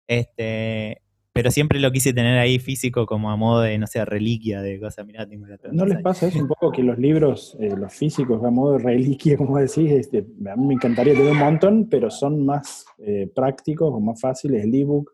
Este, 0.09 1.03
pero 1.33 1.51
siempre 1.51 1.81
lo 1.81 1.91
quise 1.91 2.13
tener 2.13 2.39
ahí 2.39 2.59
físico 2.59 3.07
como 3.07 3.31
a 3.31 3.37
modo 3.37 3.63
de, 3.63 3.79
no 3.79 3.87
sé, 3.87 4.05
reliquia 4.05 4.61
de 4.61 4.79
cosas. 4.81 5.07
Mirá, 5.07 5.27
tengo 5.27 5.47
¿No 5.73 5.87
les 5.87 6.03
pasa 6.03 6.27
eso 6.27 6.39
un 6.39 6.49
poco 6.49 6.71
que 6.71 6.83
los 6.83 6.99
libros, 6.99 7.57
eh, 7.61 7.75
los 7.77 7.93
físicos, 7.93 8.43
a 8.45 8.51
modo 8.51 8.73
de 8.73 8.79
reliquia, 8.79 9.37
como 9.39 9.59
decís? 9.59 9.91
Este, 9.91 10.19
a 10.19 10.57
mí 10.57 10.67
me 10.67 10.75
encantaría 10.75 11.13
tener 11.13 11.33
un 11.33 11.39
montón, 11.39 11.89
pero 11.89 12.11
son 12.11 12.45
más 12.45 12.87
eh, 12.99 13.31
prácticos 13.35 13.93
o 13.93 14.01
más 14.01 14.21
fáciles. 14.21 14.65
El 14.65 14.75
ebook, 14.75 15.11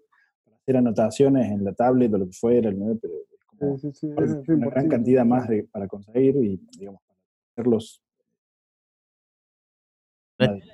hacer 0.70 0.76
anotaciones 0.76 1.50
en 1.50 1.64
la 1.64 1.72
tablet 1.72 2.12
o 2.14 2.18
lo 2.18 2.26
que 2.26 2.32
fuera, 2.32 2.70
pero 3.00 3.76
es 3.76 4.48
una 4.48 4.68
gran 4.68 4.88
cantidad 4.88 5.24
más 5.24 5.48
para 5.70 5.86
conseguir 5.86 6.36
y, 6.36 6.60
digamos, 6.78 7.00
para 7.06 7.18
hacerlos. 7.52 8.02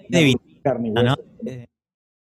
De, 0.08 1.68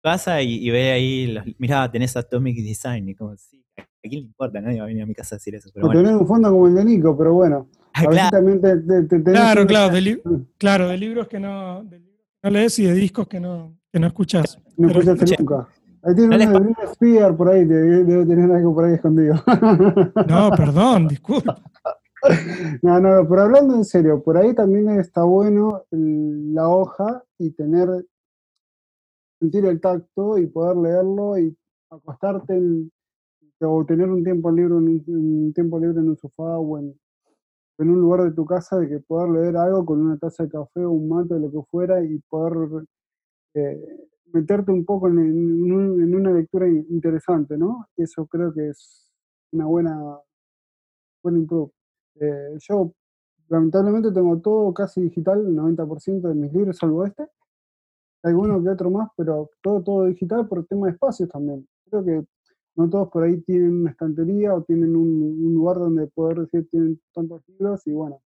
casa 0.02 0.42
y, 0.42 0.70
ve 0.70 0.92
ahí, 0.92 1.28
los, 1.28 1.46
mirá, 1.58 1.90
tenés 1.92 2.16
Atomic 2.16 2.58
Design, 2.58 3.10
y 3.10 3.16
como, 3.16 3.36
sí, 3.38 3.64
¿a 3.78 3.84
quién 4.02 4.22
le 4.22 4.28
importa? 4.28 4.62
Nadie 4.62 4.80
va 4.80 4.86
a 4.86 4.88
venir 4.88 5.04
a 5.04 5.06
mi 5.06 5.14
casa 5.14 5.36
a 5.36 5.38
decir 5.38 5.56
eso. 5.56 5.70
Pero 5.74 5.88
bueno. 5.88 6.02
Tener 6.02 6.16
un 6.16 6.28
fondo 6.28 6.50
como 6.52 6.68
el 6.68 6.76
de 6.76 6.86
Nico, 6.86 7.18
pero 7.18 7.34
bueno. 7.34 7.70
claro, 7.94 9.68
claro, 9.68 9.90
de 9.94 10.22
claro, 10.58 10.88
de 10.88 10.98
libros 10.98 11.28
que 11.28 11.40
no, 11.40 11.84
de 11.84 12.00
libros 12.00 12.26
que 12.42 12.48
no 12.48 12.50
lees 12.50 12.80
y 12.80 12.86
de 12.86 12.94
discos 12.94 13.28
que 13.28 13.40
no, 13.40 13.78
que 13.92 14.00
no 14.00 14.08
escuchás. 14.08 14.58
No 14.78 14.90
escuchaste 14.90 15.36
nunca. 15.38 15.68
Ahí 16.04 16.16
tiene 16.16 16.36
uno 16.36 16.38
de 16.38 16.60
Britney 16.60 16.86
Spears 16.92 17.36
por 17.36 17.50
ahí, 17.50 17.66
debe 17.66 18.26
tener 18.26 18.52
algo 18.52 18.74
por 18.74 18.86
ahí 18.86 18.94
escondido. 18.94 19.36
No, 20.28 20.50
perdón, 20.58 21.08
disculpa. 21.08 21.62
No, 22.82 23.00
no, 23.00 23.28
pero 23.28 23.44
hablando 23.44 23.76
en 23.76 23.86
serio, 23.86 24.22
por 24.22 24.38
ahí 24.38 24.54
también 24.54 24.90
está 25.00 25.24
bueno 25.24 25.84
la 25.92 26.68
hoja 26.68 27.24
y 27.38 27.52
tener 27.52 28.06
sentir 29.40 29.66
el 29.66 29.80
tacto 29.80 30.38
y 30.38 30.48
poder 30.48 30.78
leerlo 30.78 31.38
y 31.38 31.56
acostarte 31.90 32.62
o 33.62 33.86
tener 33.86 34.10
un 34.10 34.24
tiempo 34.24 34.52
libre, 34.52 34.74
un, 34.74 35.04
un, 35.08 35.54
tiempo 35.54 35.80
libre 35.80 36.00
en 36.00 36.10
un 36.10 36.18
sofá 36.18 36.58
o 36.58 36.78
en, 36.78 36.94
en, 37.78 37.90
un 37.90 38.00
lugar 38.00 38.24
de 38.24 38.32
tu 38.32 38.46
casa 38.46 38.78
de 38.78 38.88
que 38.88 39.00
poder 39.00 39.30
leer 39.30 39.58
algo 39.58 39.86
con 39.86 40.00
una 40.00 40.18
taza 40.18 40.44
de 40.44 40.50
café 40.50 40.84
o 40.84 40.92
un 40.92 41.10
mate, 41.10 41.40
lo 41.40 41.52
que 41.52 41.62
fuera, 41.70 42.04
y 42.04 42.20
poder 42.30 42.86
eh, 43.56 44.09
meterte 44.34 44.72
un 44.72 44.86
poco 44.86 45.08
en, 45.08 45.20
en, 45.20 46.16
una 46.16 46.32
lectura 46.32 46.68
interesante, 46.68 47.58
¿no? 47.58 47.88
Eso 47.98 48.26
creo 48.28 48.54
que 48.54 48.70
es 48.70 49.12
una 49.52 49.66
buena, 49.66 50.00
buen 51.24 51.38
improve. 51.38 51.72
Eh, 52.16 52.58
yo 52.60 52.94
lamentablemente 53.50 54.12
tengo 54.12 54.40
todo 54.40 54.74
casi 54.74 55.02
digital, 55.02 55.46
el 55.46 55.56
90% 55.56 56.22
de 56.22 56.36
mis 56.36 56.54
libros, 56.54 56.78
salvo 56.78 57.06
este, 57.06 57.28
alguno 58.24 58.62
que 58.62 58.70
otro 58.70 58.92
más, 58.92 59.10
pero 59.16 59.50
todo, 59.62 59.82
todo 59.84 60.06
digital 60.06 60.48
por 60.48 60.60
el 60.60 60.68
tema 60.68 60.88
de 60.88 60.94
espacios 60.94 61.30
también. 61.30 61.68
Creo 61.90 62.04
que 62.04 62.26
no 62.76 62.90
todos 62.90 63.10
por 63.10 63.24
ahí 63.24 63.42
tienen 63.42 63.82
una 63.82 63.92
estantería 63.92 64.54
o 64.54 64.64
tienen 64.64 64.96
un, 64.96 65.54
lugar 65.54 65.78
donde 65.78 66.08
poder 66.08 66.40
decir 66.42 66.68
tienen 66.70 67.02
tantos 67.14 67.42
libros 67.48 67.86
y 67.88 67.92
bueno. 67.92 68.22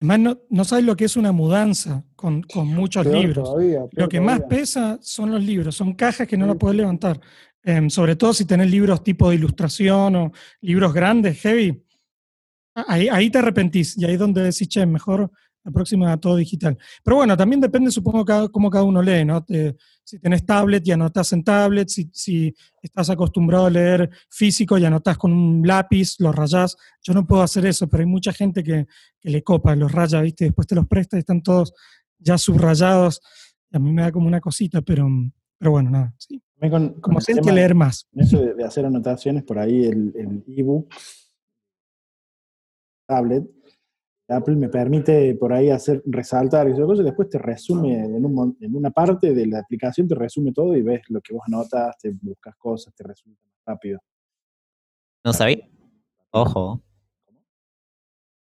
Además, 0.00 0.18
no, 0.20 0.40
no 0.50 0.64
sabes 0.64 0.84
lo 0.84 0.96
que 0.96 1.06
es 1.06 1.16
una 1.16 1.32
mudanza 1.32 2.04
con, 2.14 2.44
muchos 2.64 3.04
libros. 3.06 3.50
lo 3.92 4.08
que 4.08 4.20
más 4.20 4.42
pesa 4.42 4.98
son 5.02 5.32
los 5.32 5.42
libros, 5.42 5.74
son 5.74 5.94
cajas 5.94 6.28
que 6.28 6.36
no 6.36 6.46
la 6.46 6.54
puedes 6.54 6.76
levantar. 6.76 7.20
Em, 7.64 7.90
sobre 7.90 8.14
todo 8.14 8.32
si 8.32 8.44
tenés 8.44 8.70
libros 8.70 9.02
tipo 9.02 9.28
de 9.28 9.36
ilustración 9.36 10.14
o 10.16 10.32
libros 10.60 10.94
grandes, 10.94 11.40
heavy. 11.40 11.84
Ahí, 12.74 13.08
ahí 13.08 13.28
te 13.28 13.38
arrepentís 13.38 13.98
y 13.98 14.04
ahí 14.04 14.12
es 14.12 14.18
donde 14.20 14.42
decís, 14.42 14.68
che, 14.68 14.86
mejor 14.86 15.32
la 15.64 15.72
próxima 15.72 16.16
todo 16.18 16.36
digital. 16.36 16.78
Pero 17.02 17.16
bueno, 17.16 17.36
también 17.36 17.60
depende, 17.60 17.90
supongo, 17.90 18.24
cada, 18.24 18.48
cómo 18.48 18.70
cada 18.70 18.84
uno 18.84 19.02
lee, 19.02 19.24
¿no? 19.24 19.44
si 20.04 20.18
tenés 20.18 20.46
tablet 20.46 20.86
y 20.86 20.92
anotás 20.92 21.32
en 21.34 21.44
tablet, 21.44 21.88
si, 21.88 22.08
si, 22.12 22.54
estás 22.80 23.10
acostumbrado 23.10 23.66
a 23.66 23.70
leer 23.70 24.08
físico 24.30 24.78
y 24.78 24.84
anotás 24.84 25.18
con 25.18 25.32
un 25.32 25.66
lápiz, 25.66 26.16
los 26.18 26.34
rayás. 26.34 26.76
Yo 27.02 27.12
no 27.12 27.26
puedo 27.26 27.42
hacer 27.42 27.66
eso, 27.66 27.86
pero 27.88 28.00
hay 28.02 28.06
mucha 28.06 28.32
gente 28.32 28.64
que, 28.64 28.86
que 29.20 29.30
le 29.30 29.42
copa, 29.42 29.76
los 29.76 29.92
raya, 29.92 30.22
¿viste? 30.22 30.46
Después 30.46 30.66
te 30.66 30.74
los 30.74 30.86
presta 30.86 31.16
y 31.16 31.20
están 31.20 31.42
todos 31.42 31.74
ya 32.18 32.38
subrayados. 32.38 33.20
A 33.70 33.78
mí 33.78 33.92
me 33.92 34.02
da 34.02 34.10
como 34.10 34.26
una 34.26 34.40
cosita, 34.40 34.80
pero, 34.80 35.06
pero 35.58 35.72
bueno, 35.72 35.90
nada. 35.90 36.14
Sí. 36.16 36.42
como 37.02 37.20
si 37.20 37.32
hay 37.32 37.40
que 37.40 37.52
leer 37.52 37.74
más. 37.74 38.08
Eso 38.14 38.40
de, 38.40 38.64
hacer 38.64 38.86
anotaciones, 38.86 39.42
por 39.44 39.58
ahí 39.58 39.84
el 39.84 40.42
ebook, 40.46 40.88
tablet, 43.06 43.44
Apple 44.28 44.56
me 44.56 44.68
permite 44.68 45.34
por 45.36 45.52
ahí 45.52 45.70
hacer 45.70 46.02
resaltar 46.04 46.68
y 46.68 46.74
cosas, 46.74 47.00
y 47.00 47.04
después 47.04 47.30
te 47.30 47.38
resume 47.38 48.04
en, 48.04 48.14
en, 48.14 48.76
una 48.76 48.90
parte 48.90 49.32
de 49.32 49.46
la 49.46 49.60
aplicación, 49.60 50.06
te 50.06 50.14
resume 50.14 50.52
todo 50.52 50.76
y 50.76 50.82
ves 50.82 51.00
lo 51.08 51.20
que 51.22 51.32
vos 51.32 51.44
notas, 51.48 51.96
te 51.98 52.10
buscas 52.10 52.54
cosas, 52.56 52.94
te 52.94 53.04
resulta 53.04 53.40
más 53.46 53.62
rápido. 53.64 54.00
No 55.24 55.32
sabía. 55.32 55.66
Ojo. 56.30 56.82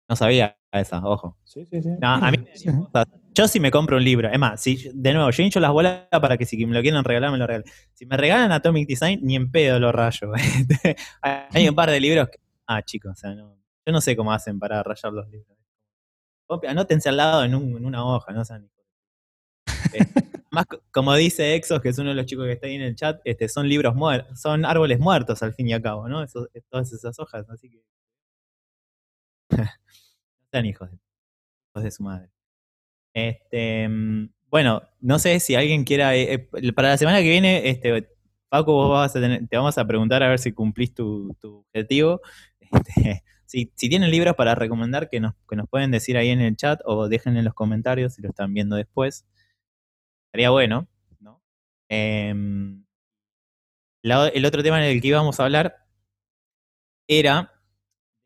No 0.09 0.15
sabía 0.15 0.57
esa, 0.71 1.05
ojo. 1.05 1.37
Sí, 1.43 1.67
sí, 1.67 1.83
sí. 1.83 1.91
a 2.01 2.31
mí, 2.31 2.39
yo 3.35 3.49
sí 3.49 3.59
me 3.59 3.71
compro 3.73 3.97
un 3.97 4.05
libro. 4.05 4.29
Es 4.31 4.39
más, 4.39 4.61
si, 4.61 4.89
de 4.95 5.13
nuevo, 5.13 5.31
yo 5.31 5.43
hincho 5.43 5.59
las 5.59 5.73
bolas 5.73 6.07
para 6.11 6.37
que 6.37 6.47
si 6.47 6.65
me 6.65 6.75
lo 6.75 6.81
quieren 6.81 7.03
regalar, 7.03 7.33
me 7.33 7.39
lo 7.39 7.47
regalen. 7.47 7.67
Si 7.95 8.07
me 8.07 8.17
regalan 8.17 8.53
Atomic 8.53 8.87
Design, 8.87 9.21
ni 9.23 9.35
en 9.35 9.51
pedo 9.51 9.81
lo 9.81 9.91
rayo. 9.91 10.31
Hay 11.23 11.69
un 11.69 11.75
par 11.75 11.91
de 11.91 11.99
libros 11.99 12.29
que. 12.29 12.39
Ah, 12.69 12.83
chicos, 12.83 13.13
o 13.13 13.17
sea, 13.17 13.35
no, 13.35 13.59
yo 13.85 13.93
no 13.93 14.01
sé 14.01 14.15
cómo 14.15 14.33
hacen 14.33 14.59
para 14.59 14.83
rayar 14.83 15.13
los 15.13 15.29
libros 15.29 15.62
anótense 16.69 17.09
al 17.09 17.17
lado 17.17 17.45
en, 17.45 17.55
una 17.55 18.05
hoja, 18.05 18.33
no 18.33 18.45
sean 18.45 18.71
más 20.51 20.67
como 20.91 21.15
dice 21.15 21.55
Exos, 21.55 21.81
que 21.81 21.89
es 21.89 21.99
uno 21.99 22.11
de 22.11 22.17
los 22.17 22.27
chicos 22.27 22.47
que 22.47 22.53
está 22.53 22.67
ahí 22.67 22.75
en 22.75 22.83
el 22.83 22.95
chat, 22.95 23.21
este, 23.25 23.49
son 23.49 23.69
libros 23.69 23.95
muertos, 23.95 24.41
son 24.41 24.65
árboles 24.65 24.99
muertos 24.99 25.43
al 25.43 25.55
fin 25.55 25.69
y 25.69 25.73
al 25.73 25.83
cabo, 25.83 26.09
¿no? 26.09 26.25
todas 26.71 26.93
esas 26.93 27.19
hojas, 27.19 27.49
así 27.51 27.71
que. 27.71 27.83
no 29.51 29.65
sean 30.53 30.67
hijos 30.67 30.91
de, 30.91 30.99
hijos 31.71 31.85
de 31.85 31.91
su 31.91 32.03
madre. 32.03 32.31
Este, 33.15 33.89
bueno, 34.51 34.83
no 35.01 35.19
sé 35.19 35.41
si 35.41 35.55
alguien 35.55 35.85
quiera. 35.85 36.15
Eh, 36.15 36.49
eh, 36.53 36.73
para 36.75 36.91
la 36.91 36.99
semana 36.99 37.21
que 37.21 37.31
viene, 37.31 37.69
este, 37.71 38.09
Paco, 38.49 38.75
vos 38.75 38.91
vas 38.91 39.17
a 39.17 39.21
tener, 39.21 39.49
te 39.49 39.57
vamos 39.57 39.79
a 39.79 39.87
preguntar 39.87 40.23
a 40.23 40.29
ver 40.29 40.39
si 40.39 40.53
cumplís 40.53 40.95
tu, 40.95 41.35
tu 41.41 41.65
objetivo. 41.67 42.21
Este, 42.73 43.23
si, 43.53 43.67
tienen 43.89 44.11
libros 44.11 44.35
para 44.35 44.55
recomendar, 44.55 45.09
que 45.11 45.21
nos, 45.21 45.35
que 45.49 45.57
nos 45.57 45.69
pueden 45.69 45.91
decir 45.91 46.17
ahí 46.17 46.31
en 46.31 46.41
el 46.41 46.57
chat 46.57 46.81
o 46.85 47.09
dejen 47.09 47.37
en 47.37 47.45
los 47.45 47.55
comentarios 47.55 48.15
si 48.15 48.23
lo 48.23 48.31
están 48.31 48.55
viendo 48.55 48.77
después. 48.77 49.27
Estaría 50.27 50.51
bueno, 50.51 50.89
¿no? 51.21 51.43
Em, 51.91 52.85
el 54.03 54.45
otro 54.47 54.63
tema 54.63 54.79
en 54.79 54.91
el 54.91 55.01
que 55.01 55.09
íbamos 55.09 55.39
a 55.39 55.45
hablar 55.45 55.87
era 57.09 57.53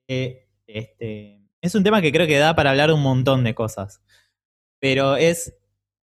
este, 0.08 1.42
es 1.60 1.74
un 1.74 1.84
tema 1.84 2.00
que 2.00 2.12
creo 2.12 2.26
que 2.26 2.38
da 2.38 2.54
para 2.54 2.70
hablar 2.70 2.92
un 2.92 3.02
montón 3.02 3.44
de 3.44 3.54
cosas, 3.54 4.00
pero 4.80 5.16
es 5.16 5.54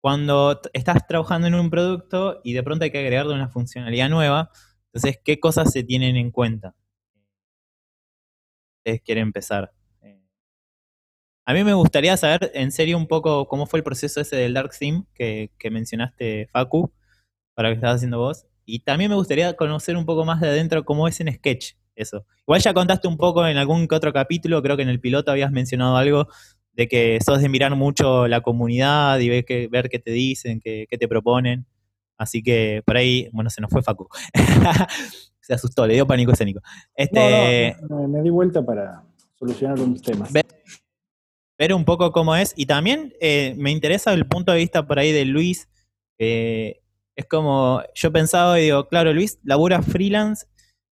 cuando 0.00 0.60
estás 0.72 1.06
trabajando 1.06 1.46
en 1.48 1.54
un 1.54 1.70
producto 1.70 2.40
y 2.44 2.54
de 2.54 2.62
pronto 2.62 2.84
hay 2.84 2.90
que 2.90 2.98
agregarle 2.98 3.34
una 3.34 3.48
funcionalidad 3.48 4.08
nueva, 4.08 4.50
entonces, 4.92 5.20
¿qué 5.24 5.40
cosas 5.40 5.72
se 5.72 5.84
tienen 5.84 6.16
en 6.16 6.30
cuenta? 6.30 6.74
Ustedes 8.82 9.00
quieren 9.02 9.22
empezar. 9.22 9.72
Eh, 10.02 10.20
a 11.46 11.54
mí 11.54 11.62
me 11.62 11.74
gustaría 11.74 12.16
saber 12.16 12.50
en 12.54 12.72
serio 12.72 12.96
un 12.96 13.06
poco 13.06 13.46
cómo 13.46 13.66
fue 13.66 13.78
el 13.78 13.84
proceso 13.84 14.20
ese 14.20 14.36
del 14.36 14.54
Dark 14.54 14.72
Theme 14.76 15.04
que, 15.14 15.50
mencionaste, 15.70 16.48
Facu, 16.52 16.92
para 17.54 17.68
lo 17.68 17.74
que 17.74 17.78
estás 17.78 17.96
haciendo 17.96 18.18
vos. 18.18 18.46
Y 18.64 18.80
también 18.80 19.10
me 19.10 19.16
gustaría 19.16 19.54
conocer 19.54 19.96
un 19.96 20.04
poco 20.04 20.24
más 20.24 20.40
de 20.40 20.48
adentro 20.48 20.84
cómo 20.84 21.08
es 21.08 21.20
en 21.20 21.32
Sketch 21.32 21.74
eso. 21.94 22.26
Igual 22.46 22.60
ya 22.60 22.74
contaste 22.74 23.06
un 23.06 23.16
poco 23.16 23.46
en 23.46 23.56
algún 23.56 23.86
que 23.86 23.94
otro 23.94 24.12
capítulo, 24.12 24.62
creo 24.62 24.76
que 24.76 24.82
en 24.82 24.88
el 24.88 25.00
piloto 25.00 25.30
habías 25.30 25.52
mencionado 25.52 25.96
algo 25.96 26.28
de 26.72 26.88
que 26.88 27.18
sos 27.24 27.40
de 27.40 27.48
mirar 27.48 27.76
mucho 27.76 28.26
la 28.28 28.40
comunidad 28.40 29.18
y 29.20 29.28
ver, 29.28 29.44
que, 29.44 29.68
ver 29.68 29.88
qué 29.90 29.98
te 29.98 30.10
dicen, 30.10 30.58
qué, 30.60 30.86
qué 30.88 30.98
te 30.98 31.06
proponen. 31.06 31.66
Así 32.16 32.42
que 32.42 32.82
por 32.86 32.96
ahí, 32.96 33.28
bueno, 33.32 33.50
se 33.50 33.60
nos 33.60 33.70
fue 33.70 33.82
Facu. 33.82 34.08
se 35.42 35.54
asustó, 35.54 35.86
le 35.86 35.94
dio 35.94 36.06
pánico 36.06 36.32
escénico. 36.32 36.60
Este, 36.94 37.76
me 37.90 38.22
di 38.22 38.30
vuelta 38.30 38.64
para 38.64 39.04
solucionar 39.34 39.78
unos 39.80 40.00
temas. 40.00 40.32
Ver, 40.32 41.74
un 41.74 41.84
poco 41.84 42.12
cómo 42.12 42.34
es. 42.34 42.54
Y 42.56 42.66
también 42.66 43.12
eh, 43.20 43.54
me 43.58 43.70
interesa 43.70 44.12
el 44.12 44.26
punto 44.26 44.52
de 44.52 44.58
vista 44.58 44.86
por 44.86 44.98
ahí 44.98 45.12
de 45.12 45.24
Luis. 45.24 45.68
es 46.18 47.26
como, 47.28 47.82
yo 47.94 48.12
pensaba 48.12 48.58
y 48.58 48.64
digo, 48.64 48.88
claro, 48.88 49.12
Luis 49.12 49.38
labura 49.42 49.82
freelance. 49.82 50.46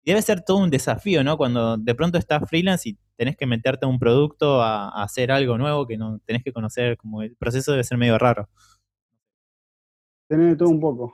Debe 0.03 0.21
ser 0.21 0.41
todo 0.41 0.57
un 0.57 0.69
desafío, 0.69 1.21
¿no? 1.23 1.35
Cuando 1.35 1.75
de 1.75 1.93
pronto 1.93 2.17
estás 2.17 2.49
freelance 2.49 2.89
y 2.89 2.97
tenés 3.17 3.35
que 3.35 3.45
meterte 3.45 3.85
a 3.85 3.89
un 3.89 3.99
producto 3.99 4.61
a, 4.61 4.87
a 4.87 5.03
hacer 5.03 5.31
algo 5.31 5.57
nuevo 5.57 5.85
que 5.85 5.97
no 5.97 6.19
tenés 6.25 6.43
que 6.43 6.53
conocer, 6.53 6.95
como 6.95 7.21
el 7.23 7.35
proceso 7.35 7.71
debe 7.71 7.83
ser 7.83 7.97
medio 7.97 8.17
raro. 8.17 8.47
Tener 10.29 10.55
todo 10.57 10.69
un 10.69 10.79
poco. 10.79 11.13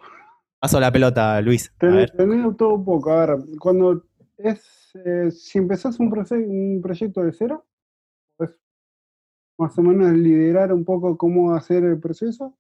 Paso 0.64 0.80
la 0.80 0.94
pelota, 0.94 1.42
Luis. 1.42 1.74
Tenés, 1.78 2.10
todo 2.56 2.76
un 2.76 2.86
poco. 2.86 3.12
A 3.12 3.26
ver, 3.26 3.38
cuando 3.60 4.06
es, 4.38 4.96
eh, 4.96 5.30
si 5.30 5.58
empezás 5.58 6.00
un, 6.00 6.08
un 6.08 6.82
proyecto 6.82 7.22
de 7.22 7.34
cero, 7.34 7.66
pues 8.38 8.56
más 9.58 9.78
o 9.78 9.82
menos 9.82 10.14
liderar 10.14 10.72
un 10.72 10.86
poco 10.86 11.18
cómo 11.18 11.54
hacer 11.54 11.84
el 11.84 12.00
proceso. 12.00 12.58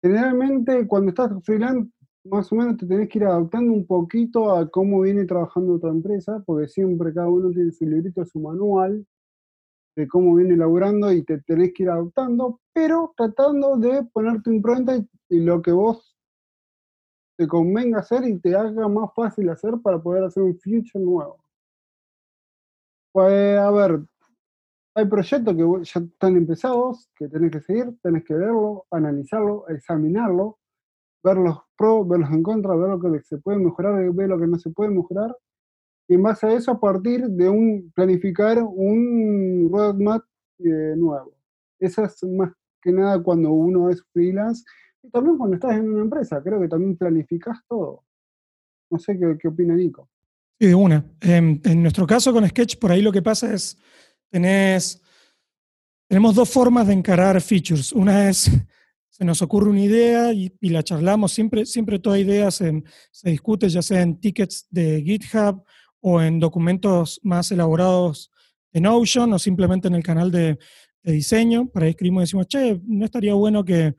Generalmente 0.00 0.86
cuando 0.86 1.10
estás 1.10 1.32
freelance, 1.44 1.92
más 2.24 2.50
o 2.50 2.56
menos 2.56 2.78
te 2.78 2.86
tenés 2.86 3.10
que 3.10 3.18
ir 3.18 3.26
adaptando 3.26 3.74
un 3.74 3.86
poquito 3.86 4.56
a 4.56 4.70
cómo 4.70 5.02
viene 5.02 5.26
trabajando 5.26 5.74
otra 5.74 5.90
empresa, 5.90 6.42
porque 6.46 6.66
siempre 6.68 7.12
cada 7.12 7.28
uno 7.28 7.50
tiene 7.50 7.72
su 7.72 7.84
librito, 7.84 8.24
su 8.24 8.40
manual 8.40 9.06
de 9.96 10.08
cómo 10.08 10.34
viene 10.34 10.54
elaborando 10.54 11.12
y 11.12 11.22
te 11.22 11.42
tenés 11.42 11.74
que 11.74 11.82
ir 11.82 11.90
adaptando, 11.90 12.62
pero 12.72 13.12
tratando 13.14 13.76
de 13.76 14.02
ponerte 14.14 14.48
un 14.48 14.56
impronta 14.56 14.96
y 15.28 15.40
lo 15.40 15.60
que 15.60 15.72
vos 15.72 16.13
te 17.36 17.46
convenga 17.46 18.00
hacer 18.00 18.24
y 18.24 18.38
te 18.38 18.54
haga 18.54 18.88
más 18.88 19.10
fácil 19.14 19.48
hacer 19.50 19.74
para 19.82 19.98
poder 20.00 20.24
hacer 20.24 20.42
un 20.42 20.58
future 20.58 21.04
nuevo. 21.04 21.38
Pues 23.12 23.58
a 23.58 23.70
ver, 23.70 24.00
hay 24.94 25.06
proyectos 25.06 25.54
que 25.54 25.84
ya 25.84 26.00
están 26.00 26.36
empezados, 26.36 27.08
que 27.16 27.28
tenés 27.28 27.50
que 27.50 27.60
seguir, 27.60 27.96
tenés 28.02 28.24
que 28.24 28.34
verlo, 28.34 28.86
analizarlo, 28.90 29.68
examinarlo, 29.68 30.58
ver 31.22 31.36
los 31.36 31.58
pros, 31.76 32.08
ver 32.08 32.20
los 32.20 32.30
en 32.30 32.42
contra, 32.42 32.76
ver 32.76 32.90
lo 32.90 33.00
que 33.00 33.20
se 33.22 33.38
puede 33.38 33.58
mejorar, 33.58 34.12
ver 34.12 34.28
lo 34.28 34.38
que 34.38 34.46
no 34.46 34.58
se 34.58 34.70
puede 34.70 34.90
mejorar. 34.90 35.36
Y 36.06 36.14
en 36.14 36.22
base 36.22 36.46
a 36.46 36.52
eso, 36.52 36.72
a 36.72 36.80
partir 36.80 37.26
de 37.26 37.48
un 37.48 37.90
planificar 37.94 38.62
un 38.62 39.68
roadmap 39.72 40.22
eh, 40.58 40.94
nuevo. 40.96 41.32
Eso 41.80 42.04
es 42.04 42.22
más 42.24 42.52
que 42.82 42.92
nada 42.92 43.22
cuando 43.22 43.50
uno 43.50 43.90
es 43.90 44.02
freelance 44.12 44.62
y 45.04 45.10
también 45.10 45.36
cuando 45.36 45.54
estás 45.56 45.76
en 45.76 45.88
una 45.88 46.02
empresa. 46.02 46.42
Creo 46.42 46.60
que 46.60 46.68
también 46.68 46.96
planificas 46.96 47.58
todo. 47.68 48.04
No 48.90 48.98
sé 48.98 49.18
qué, 49.18 49.48
opina 49.48 49.74
Nico. 49.74 50.08
Sí, 50.58 50.72
una. 50.72 51.04
en 51.20 51.82
nuestro 51.82 52.06
caso 52.06 52.32
con 52.32 52.48
Sketch, 52.48 52.78
por 52.78 52.90
ahí 52.90 53.02
lo 53.02 53.12
que 53.12 53.22
pasa 53.22 53.52
es, 53.52 53.76
tenés, 54.30 55.02
tenemos 56.08 56.34
dos 56.34 56.50
formas 56.50 56.86
de 56.86 56.94
encarar 56.94 57.40
features. 57.40 57.92
Una 57.92 58.28
es 58.28 58.50
se 59.14 59.24
nos 59.24 59.42
ocurre 59.42 59.70
una 59.70 59.80
idea 59.80 60.32
y, 60.32 60.50
la 60.62 60.82
charlamos. 60.82 61.30
Siempre, 61.30 61.66
siempre 61.66 62.00
toda 62.00 62.18
idea 62.18 62.50
se, 62.50 62.82
discute, 63.22 63.68
ya 63.68 63.80
sea 63.80 64.02
en 64.02 64.18
tickets 64.18 64.66
de 64.70 65.04
GitHub 65.04 65.62
o 66.00 66.20
en 66.20 66.40
documentos 66.40 67.20
más 67.22 67.52
elaborados 67.52 68.32
en 68.72 68.82
Notion 68.82 69.32
o 69.32 69.38
simplemente 69.38 69.86
en 69.86 69.94
el 69.94 70.02
canal 70.02 70.32
de, 70.32 70.58
diseño. 71.04 71.68
Para 71.68 71.86
ahí 71.86 71.90
escribimos 71.90 72.22
y 72.22 72.24
decimos, 72.24 72.48
che, 72.48 72.80
no 72.88 73.04
estaría 73.04 73.34
bueno 73.34 73.64
que 73.64 73.94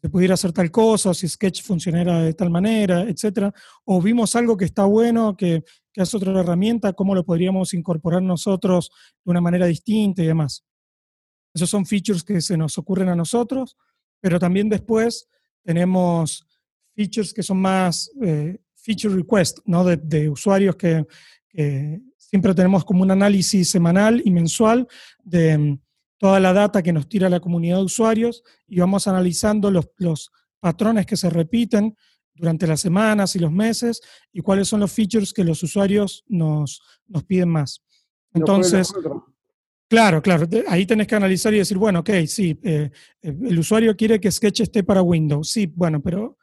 se 0.00 0.08
pudiera 0.08 0.34
hacer 0.34 0.52
tal 0.52 0.70
cosa, 0.70 1.12
si 1.12 1.28
Sketch 1.28 1.62
funcionara 1.62 2.22
de 2.22 2.34
tal 2.34 2.50
manera, 2.50 3.02
etcétera. 3.02 3.52
O 3.84 4.00
vimos 4.00 4.36
algo 4.36 4.56
que 4.56 4.64
está 4.64 4.84
bueno, 4.84 5.36
que, 5.36 5.64
que 5.92 6.02
es 6.02 6.14
otra 6.14 6.38
herramienta, 6.38 6.92
cómo 6.92 7.14
lo 7.14 7.24
podríamos 7.24 7.74
incorporar 7.74 8.22
nosotros 8.22 8.90
de 9.24 9.30
una 9.30 9.40
manera 9.40 9.66
distinta 9.66 10.22
y 10.22 10.26
demás. 10.26 10.64
Esos 11.52 11.70
son 11.70 11.86
features 11.86 12.22
que 12.22 12.40
se 12.40 12.56
nos 12.56 12.78
ocurren 12.78 13.08
a 13.08 13.16
nosotros 13.16 13.76
pero 14.20 14.38
también 14.38 14.68
después 14.68 15.28
tenemos 15.62 16.46
features 16.94 17.32
que 17.32 17.42
son 17.42 17.60
más 17.60 18.10
eh, 18.22 18.58
feature 18.74 19.14
request, 19.14 19.58
¿no? 19.64 19.84
De, 19.84 20.28
usuarios 20.28 20.76
que, 20.76 21.06
siempre 22.16 22.54
tenemos 22.54 22.84
como 22.84 23.02
un 23.02 23.10
análisis 23.10 23.70
semanal 23.70 24.22
y 24.24 24.30
mensual 24.30 24.86
de 25.24 25.78
toda 26.18 26.40
la 26.40 26.52
data 26.52 26.82
que 26.82 26.92
nos 26.92 27.08
tira 27.08 27.28
la 27.28 27.40
comunidad 27.40 27.78
de 27.78 27.84
usuarios 27.84 28.42
y 28.66 28.80
vamos 28.80 29.08
analizando 29.08 29.70
los, 29.70 29.88
los 29.96 30.30
patrones 30.60 31.06
que 31.06 31.16
se 31.16 31.30
repiten 31.30 31.96
durante 32.34 32.66
las 32.66 32.80
semanas 32.80 33.34
y 33.36 33.38
los 33.38 33.52
meses 33.52 34.00
y 34.32 34.40
cuáles 34.40 34.68
son 34.68 34.80
los 34.80 34.92
features 34.92 35.32
que 35.32 35.44
los 35.44 35.62
usuarios 35.62 36.24
nos, 36.28 36.82
nos 37.06 37.24
piden 37.24 37.48
más. 37.48 37.82
Entonces, 38.34 38.92
Claro, 39.88 40.20
claro. 40.20 40.46
Ahí 40.68 40.84
tenés 40.84 41.06
que 41.06 41.14
analizar 41.14 41.52
y 41.54 41.58
decir, 41.58 41.78
bueno, 41.78 42.00
ok, 42.00 42.10
sí, 42.26 42.58
eh, 42.62 42.90
eh, 43.22 43.36
el 43.42 43.58
usuario 43.58 43.96
quiere 43.96 44.20
que 44.20 44.30
Sketch 44.30 44.60
esté 44.60 44.84
para 44.84 45.00
Windows. 45.00 45.48
Sí, 45.48 45.66
bueno, 45.74 46.02
pero 46.02 46.36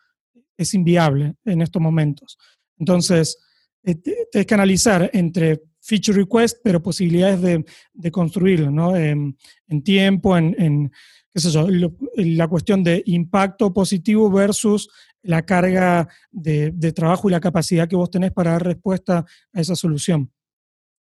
es 0.58 0.74
inviable 0.74 1.36
en 1.46 1.62
estos 1.62 1.80
momentos. 1.80 2.40
Entonces, 2.80 3.38
eh, 3.86 3.96
tenés 4.32 4.46
que 4.46 4.54
analizar 4.54 5.10
entre 5.14 5.62
feature 5.82 6.20
request, 6.20 6.58
pero 6.64 6.82
posibilidades 6.82 7.64
de, 7.94 8.12
construirlo, 8.12 8.72
¿no? 8.72 8.96
En, 8.96 9.36
tiempo, 9.84 10.36
en, 10.36 10.92
qué 11.32 11.40
sé 11.40 11.52
yo, 11.52 11.68
la 12.16 12.48
cuestión 12.48 12.84
de 12.84 13.04
impacto 13.06 13.72
positivo 13.72 14.32
versus 14.32 14.90
la 15.22 15.44
carga 15.44 16.08
de, 16.32 16.72
de 16.72 16.92
trabajo 16.92 17.30
y 17.30 17.32
la 17.32 17.40
capacidad 17.40 17.88
que 17.88 17.96
vos 17.96 18.10
tenés 18.10 18.32
para 18.32 18.52
dar 18.52 18.64
respuesta 18.64 19.26
a 19.54 19.62
esa 19.62 19.76
solución. 19.76 20.32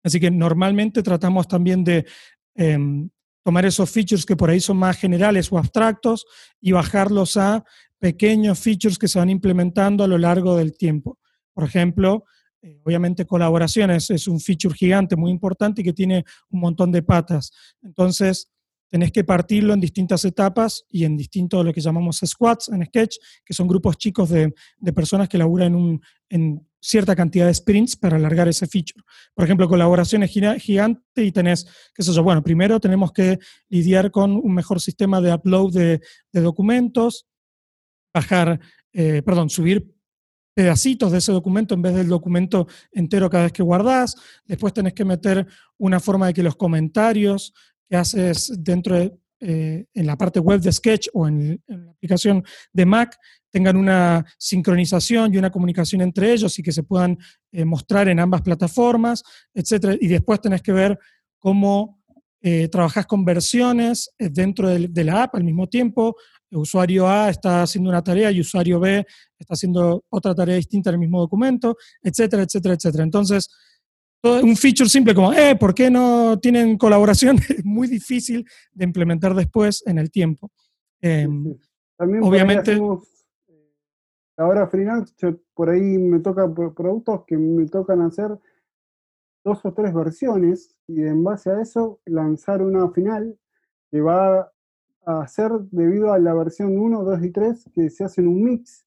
Así 0.03 0.19
que 0.19 0.29
normalmente 0.29 1.01
tratamos 1.01 1.47
también 1.47 1.83
de 1.83 2.05
Em, 2.55 3.09
tomar 3.43 3.65
esos 3.65 3.91
features 3.91 4.25
que 4.25 4.35
por 4.35 4.49
ahí 4.49 4.59
son 4.59 4.77
más 4.77 4.97
generales 4.97 5.51
o 5.51 5.57
abstractos 5.57 6.25
y 6.59 6.71
bajarlos 6.71 7.37
a 7.37 7.63
pequeños 7.99 8.57
features 8.57 8.97
que 8.97 9.07
se 9.07 9.19
van 9.19 9.29
implementando 9.29 10.03
a 10.03 10.07
lo 10.07 10.17
largo 10.17 10.57
del 10.57 10.75
tiempo. 10.75 11.19
Por 11.53 11.65
ejemplo, 11.65 12.23
eh, 12.65 12.81
obviamente 12.83 13.27
colaboraciones 13.27 14.09
es 14.09 14.27
un 14.27 14.39
feature 14.39 14.73
gigante 14.73 15.15
muy 15.15 15.29
importante 15.29 15.81
y 15.81 15.83
que 15.83 15.93
tiene 15.93 16.25
un 16.49 16.61
montón 16.61 16.91
de 16.91 17.03
patas. 17.03 17.51
Entonces, 17.83 18.51
tenés 18.89 19.11
que 19.11 19.23
partirlo 19.23 19.75
en 19.75 19.79
distintas 19.79 20.25
etapas 20.25 20.83
y 20.89 21.03
en 21.03 21.15
distintos 21.15 21.63
lo 21.63 21.71
que 21.71 21.79
llamamos 21.79 22.21
squads 22.25 22.69
en 22.69 22.83
Sketch, 22.83 23.17
que 23.45 23.53
son 23.53 23.67
grupos 23.67 23.97
chicos 23.97 24.29
de, 24.31 24.51
personas 24.95 25.29
que 25.29 25.37
laburan 25.37 25.75
un, 25.75 26.01
en 26.27 26.67
cierta 26.81 27.15
cantidad 27.15 27.45
de 27.45 27.53
sprints 27.53 27.95
para 27.95 28.15
alargar 28.15 28.47
ese 28.47 28.65
feature. 28.65 29.03
Por 29.35 29.45
ejemplo, 29.45 29.67
colaboraciones 29.69 30.31
gigante 30.31 31.23
y 31.23 31.31
tenés, 31.31 31.67
qué 31.93 32.01
sé 32.01 32.13
yo, 32.13 32.23
bueno, 32.23 32.41
primero 32.41 32.79
tenemos 32.79 33.11
que 33.11 33.37
lidiar 33.69 34.09
con 34.09 34.37
un 34.37 34.53
mejor 34.55 34.81
sistema 34.81 35.21
de 35.21 35.35
upload 35.35 35.71
de, 35.71 36.01
documentos, 36.31 37.27
bajar, 38.11 38.59
eh, 38.91 39.21
perdón, 39.23 39.51
subir 39.51 39.94
pedacitos 40.55 41.11
de 41.11 41.19
ese 41.19 41.33
documento 41.33 41.75
en 41.75 41.81
vez 41.81 41.93
del 41.93 42.07
documento 42.07 42.67
entero 42.91 43.29
cada 43.29 43.43
vez 43.43 43.53
que 43.53 43.61
guardás. 43.61 44.15
Después 44.45 44.73
tenés 44.73 44.93
que 44.93 45.05
meter 45.05 45.45
una 45.77 45.99
forma 45.99 46.27
de 46.27 46.33
que 46.33 46.41
los 46.41 46.55
comentarios 46.55 47.53
que 47.87 47.97
haces 47.97 48.51
dentro 48.57 48.95
de, 48.95 49.13
eh, 49.41 49.85
en 49.93 50.07
la 50.07 50.17
parte 50.17 50.39
web 50.39 50.61
de 50.61 50.71
Sketch 50.71 51.09
o 51.13 51.27
en, 51.27 51.61
la 51.67 51.91
aplicación 51.91 52.43
de 52.71 52.85
Mac 52.85 53.19
tengan 53.51 53.75
una 53.75 54.25
sincronización 54.37 55.33
y 55.33 55.37
una 55.37 55.51
comunicación 55.51 56.01
entre 56.01 56.31
ellos 56.31 56.57
y 56.57 56.63
que 56.63 56.71
se 56.71 56.83
puedan 56.83 57.17
eh, 57.51 57.65
mostrar 57.65 58.07
en 58.07 58.19
ambas 58.21 58.41
plataformas, 58.41 59.23
etc. 59.53 59.97
Y 59.99 60.07
después 60.07 60.39
tenés 60.39 60.61
que 60.61 60.71
ver 60.71 60.97
cómo 61.37 62.01
eh, 62.41 62.69
trabajas 62.69 63.05
con 63.05 63.25
versiones 63.25 64.09
dentro 64.17 64.69
de, 64.69 64.87
de, 64.87 65.03
la 65.03 65.23
app 65.23 65.35
al 65.35 65.43
mismo 65.43 65.67
tiempo. 65.67 66.15
El 66.55 66.61
usuario 66.61 67.05
A 67.05 67.29
está 67.29 67.63
haciendo 67.63 67.89
una 67.89 68.01
tarea 68.01 68.31
y 68.31 68.39
usuario 68.39 68.79
B 68.79 69.05
está 69.37 69.53
haciendo 69.55 70.05
otra 70.09 70.33
tarea 70.33 70.55
distinta 70.55 70.89
en 70.89 70.95
el 70.95 70.99
mismo 71.01 71.19
documento, 71.19 71.75
etcétera, 72.01 72.43
etcétera, 72.43 72.75
etcétera. 72.75 73.03
Entonces, 73.03 73.49
un 74.23 74.55
feature 74.55 74.89
simple 74.89 75.13
como, 75.13 75.33
eh, 75.33 75.57
¿por 75.57 75.73
qué 75.73 75.91
no 75.91 76.39
tienen 76.39 76.77
colaboración? 76.77 77.37
es 77.49 77.65
muy 77.65 77.89
difícil 77.89 78.45
de 78.71 78.85
implementar 78.85 79.35
después 79.35 79.83
en 79.85 79.97
el 79.97 80.09
tiempo. 80.09 80.49
Em, 81.01 81.57
También 81.97 82.23
obviamente. 82.23 82.73
Eh, 82.73 82.79
ahora 84.37 84.67
freelance, 84.67 85.13
por 85.53 85.69
ahí 85.69 85.81
me 85.81 86.19
toca 86.19 86.51
productos 86.53 87.25
que 87.27 87.37
me 87.37 87.67
tocan 87.67 88.01
hacer 88.01 88.31
dos 89.43 89.59
o 89.63 89.73
tres 89.73 89.93
versiones 89.93 90.73
y 90.87 91.01
en 91.01 91.21
base 91.21 91.51
a 91.51 91.61
eso 91.61 91.99
lanzar 92.05 92.61
una 92.61 92.89
final 92.91 93.37
que 93.91 93.99
va 93.99 94.51
a 95.05 95.27
ser 95.27 95.51
debido 95.71 96.13
a 96.13 96.19
la 96.19 96.33
versión 96.33 96.77
1, 96.77 97.03
2 97.03 97.23
y 97.23 97.31
3 97.31 97.69
que 97.73 97.89
se 97.89 98.03
hacen 98.03 98.27
un 98.27 98.43
mix, 98.43 98.85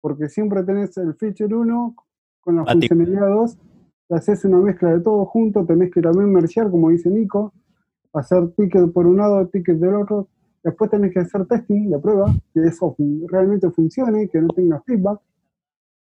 porque 0.00 0.28
siempre 0.28 0.62
tenés 0.64 0.96
el 0.96 1.14
feature 1.14 1.54
1 1.54 1.96
con 2.40 2.56
la 2.56 2.64
funcionalidad 2.64 3.28
2 3.28 3.58
haces 4.10 4.44
una 4.44 4.58
mezcla 4.58 4.90
de 4.90 5.00
todo 5.00 5.24
junto, 5.26 5.64
tenés 5.66 5.90
que 5.92 6.00
también 6.00 6.32
mergear, 6.32 6.70
como 6.70 6.90
dice 6.90 7.10
Nico, 7.10 7.52
hacer 8.12 8.50
ticket 8.56 8.92
por 8.92 9.06
un 9.06 9.18
lado, 9.18 9.46
ticket 9.48 9.76
del 9.78 9.94
otro, 9.94 10.28
después 10.62 10.90
tenés 10.90 11.12
que 11.12 11.20
hacer 11.20 11.46
testing 11.46 11.90
de 11.90 11.98
prueba, 11.98 12.34
que 12.54 12.60
eso 12.62 12.96
realmente 13.28 13.70
funcione, 13.70 14.28
que 14.28 14.40
no 14.40 14.48
tenga 14.48 14.80
feedback. 14.86 15.20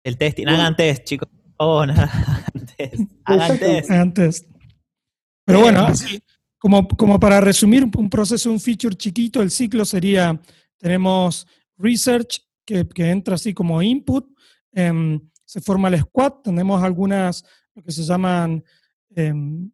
El 0.04 0.18
testing, 0.18 0.48
hagan 0.48 0.76
test, 0.76 1.04
chicos. 1.06 1.30
Oh, 1.58 1.86
nada, 1.86 2.10
hagan 3.24 3.58
test. 3.60 3.90
Hagan 3.90 4.14
test. 4.14 4.50
Pero 5.46 5.62
bueno, 5.62 5.88
como, 6.66 6.88
como 6.88 7.20
para 7.20 7.40
resumir 7.42 7.88
un 7.96 8.10
proceso, 8.10 8.50
un 8.52 8.60
feature 8.60 8.96
chiquito, 8.96 9.40
el 9.44 9.52
ciclo 9.52 9.86
sería, 9.86 10.42
tenemos 10.80 11.46
research, 11.78 12.42
que, 12.66 12.88
que 12.88 13.12
entra 13.12 13.36
así 13.36 13.54
como 13.54 13.84
input, 13.84 14.26
em, 14.72 15.22
se 15.46 15.62
forma 15.62 15.90
el 15.90 16.00
squad, 16.00 16.42
tenemos 16.44 16.82
algunas 16.82 17.44
lo 17.76 17.84
que 17.84 17.92
se 17.92 18.02
llaman 18.02 18.64
em, 19.16 19.70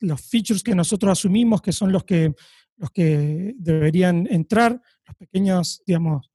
los 0.00 0.20
features 0.22 0.64
que 0.64 0.74
nosotros 0.74 1.12
asumimos 1.12 1.62
que 1.62 1.70
son 1.70 1.92
los 1.92 2.02
que, 2.02 2.34
los 2.78 2.90
que 2.90 3.54
deberían 3.56 4.26
entrar, 4.28 4.72
los 5.06 5.16
pequeños, 5.16 5.84
digamos, 5.86 6.32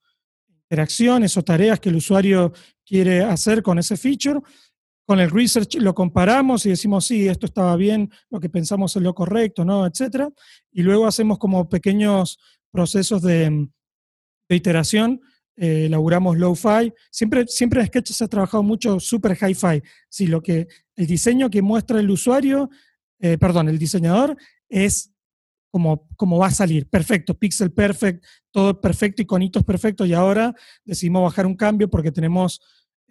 interacciones 0.48 1.36
o 1.36 1.44
tareas 1.44 1.82
que 1.82 1.90
el 1.90 1.98
usuario 1.98 2.54
quiere 2.86 3.22
hacer 3.22 3.62
con 3.62 3.78
ese 3.80 3.98
feature. 3.98 4.40
Con 5.06 5.20
el 5.20 5.30
research 5.30 5.76
lo 5.76 5.94
comparamos 5.94 6.66
y 6.66 6.70
decimos, 6.70 7.06
sí, 7.06 7.28
esto 7.28 7.46
estaba 7.46 7.76
bien, 7.76 8.10
lo 8.30 8.40
que 8.40 8.50
pensamos 8.50 8.96
es 8.96 9.02
lo 9.02 9.14
correcto, 9.14 9.66
¿no? 9.66 9.86
Etcétera. 9.86 10.30
Y 10.72 10.82
luego 10.82 11.08
hacemos 11.08 11.38
como 11.38 11.68
pequeños 11.68 12.40
procesos 12.72 13.22
de, 13.22 13.70
iteración. 14.50 15.22
Eh, 15.56 15.86
elaboramos 15.86 16.38
low-fi. 16.38 16.94
Siempre, 17.12 17.46
siempre 17.48 17.82
en 17.82 17.88
Sketch 17.88 18.12
se 18.12 18.24
ha 18.24 18.28
trabajado 18.28 18.64
mucho 18.64 19.00
super 19.00 19.38
hi-fi. 19.40 19.82
Si 20.10 20.28
lo 20.28 20.42
que, 20.42 20.68
el 20.96 21.08
diseño 21.08 21.50
que 21.50 21.62
muestra 21.62 22.00
el 22.00 22.10
usuario, 22.10 22.70
eh, 23.20 23.38
perdón, 23.38 23.70
el 23.70 23.78
diseñador, 23.78 24.38
es 24.70 25.12
como, 25.72 26.08
como, 26.16 26.38
va 26.38 26.48
a 26.48 26.52
salir. 26.52 26.88
Perfecto, 26.88 27.34
pixel 27.34 27.72
perfect, 27.72 28.24
todo 28.52 28.80
perfecto, 28.80 29.22
iconitos 29.22 29.64
perfectos. 29.64 30.08
Y 30.08 30.14
ahora 30.14 30.54
decidimos 30.86 31.24
bajar 31.24 31.46
un 31.46 31.56
cambio 31.56 31.90
porque 31.90 32.12
tenemos 32.12 32.62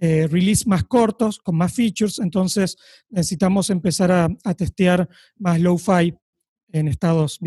eh, 0.04 0.26
release 0.26 0.68
más 0.68 0.82
cortos, 0.82 1.38
con 1.38 1.54
más 1.54 1.72
features. 1.72 2.18
Entonces 2.18 2.76
necesitamos 3.08 3.70
empezar 3.70 4.10
a, 4.10 4.28
testear 4.56 5.08
más 5.38 5.60
low-fi 5.60 6.12
en 6.72 6.88
estados. 6.88 7.38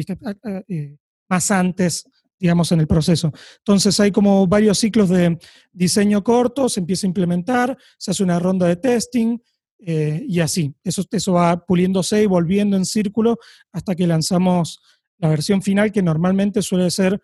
Eh, 0.70 0.96
más 1.28 1.52
antes 1.52 2.06
digamos, 2.40 2.72
en 2.72 2.80
el 2.80 2.88
proceso. 2.88 3.34
Entonces 3.58 4.00
hay 4.00 4.12
como 4.12 4.48
varios 4.48 4.80
ciclos 4.80 5.10
de 5.10 5.38
diseño 5.74 6.24
corto, 6.24 6.70
se 6.70 6.80
empieza 6.80 7.06
a 7.06 7.10
implementar, 7.10 7.78
se 7.98 8.12
hace 8.12 8.24
una 8.24 8.40
ronda 8.40 8.68
de 8.68 8.78
testing 8.78 9.38
eh, 9.80 10.24
y 10.26 10.40
así. 10.40 10.74
Eso, 10.82 11.04
eso 11.12 11.34
va 11.34 11.66
puliéndose 11.66 12.24
y 12.24 12.26
volviendo 12.26 12.78
en 12.78 12.86
círculo 12.86 13.38
hasta 13.74 13.96
que 13.96 14.08
lanzamos 14.08 14.80
la 15.18 15.28
versión 15.28 15.62
final, 15.62 15.92
que 15.92 16.02
normalmente 16.02 16.62
suele 16.62 16.90
ser 16.90 17.22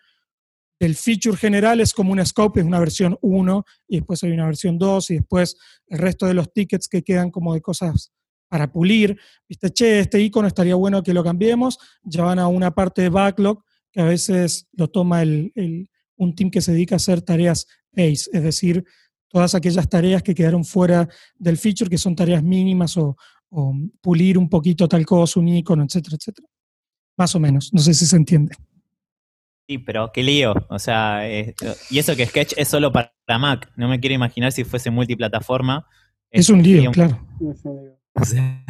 el 0.81 0.95
feature 0.95 1.37
general 1.37 1.79
es 1.79 1.93
como 1.93 2.11
un 2.11 2.25
scope, 2.25 2.59
es 2.59 2.65
una 2.65 2.79
versión 2.79 3.15
1, 3.21 3.65
y 3.87 3.97
después 3.97 4.23
hay 4.23 4.31
una 4.31 4.47
versión 4.47 4.79
2, 4.79 5.11
y 5.11 5.15
después 5.15 5.55
el 5.87 5.99
resto 5.99 6.25
de 6.25 6.33
los 6.33 6.51
tickets 6.51 6.87
que 6.87 7.03
quedan 7.03 7.29
como 7.29 7.53
de 7.53 7.61
cosas 7.61 8.11
para 8.49 8.71
pulir. 8.71 9.15
Viste, 9.47 9.69
che, 9.69 9.99
este 9.99 10.19
icono 10.19 10.47
estaría 10.47 10.73
bueno 10.73 11.03
que 11.03 11.13
lo 11.13 11.23
cambiemos, 11.23 11.77
ya 12.01 12.23
van 12.23 12.39
a 12.39 12.47
una 12.47 12.71
parte 12.71 13.03
de 13.03 13.09
backlog 13.09 13.63
que 13.91 14.01
a 14.01 14.05
veces 14.05 14.67
lo 14.71 14.87
toma 14.87 15.21
el, 15.21 15.87
un 16.15 16.33
team 16.33 16.49
que 16.49 16.61
se 16.61 16.71
dedica 16.71 16.95
a 16.95 16.97
hacer 16.97 17.21
tareas 17.21 17.67
base, 17.91 18.31
es 18.33 18.41
decir, 18.41 18.83
todas 19.27 19.53
aquellas 19.53 19.87
tareas 19.87 20.23
que 20.23 20.33
quedaron 20.33 20.65
fuera 20.65 21.07
del 21.37 21.57
feature, 21.57 21.91
que 21.91 21.99
son 21.99 22.15
tareas 22.15 22.41
mínimas 22.41 22.97
o, 22.97 23.15
pulir 24.01 24.37
un 24.37 24.49
poquito 24.49 24.87
tal 24.87 25.05
cosa, 25.05 25.39
un 25.39 25.49
icono, 25.49 25.83
etcétera, 25.83 26.15
etcétera. 26.15 26.47
Más 27.17 27.35
o 27.35 27.39
menos, 27.39 27.69
no 27.73 27.81
sé 27.81 27.93
si 27.93 28.05
se 28.05 28.15
entiende. 28.15 28.55
Sí, 29.71 29.77
pero 29.77 30.11
qué 30.13 30.21
lío. 30.21 30.53
O 30.67 30.79
sea, 30.79 31.21
y 31.29 31.97
eso 31.97 32.13
que 32.17 32.25
Sketch 32.25 32.55
es 32.57 32.67
solo 32.67 32.91
para 32.91 33.13
Mac. 33.39 33.71
No 33.77 33.87
me 33.87 34.01
quiero 34.01 34.13
imaginar 34.13 34.51
si 34.51 34.65
fuese 34.65 34.91
multiplataforma. 34.91 35.87
Es, 36.29 36.49
un 36.49 36.61
lío, 36.61 36.91
claro. 36.91 37.25
O 38.13 38.25
sea, 38.25 38.65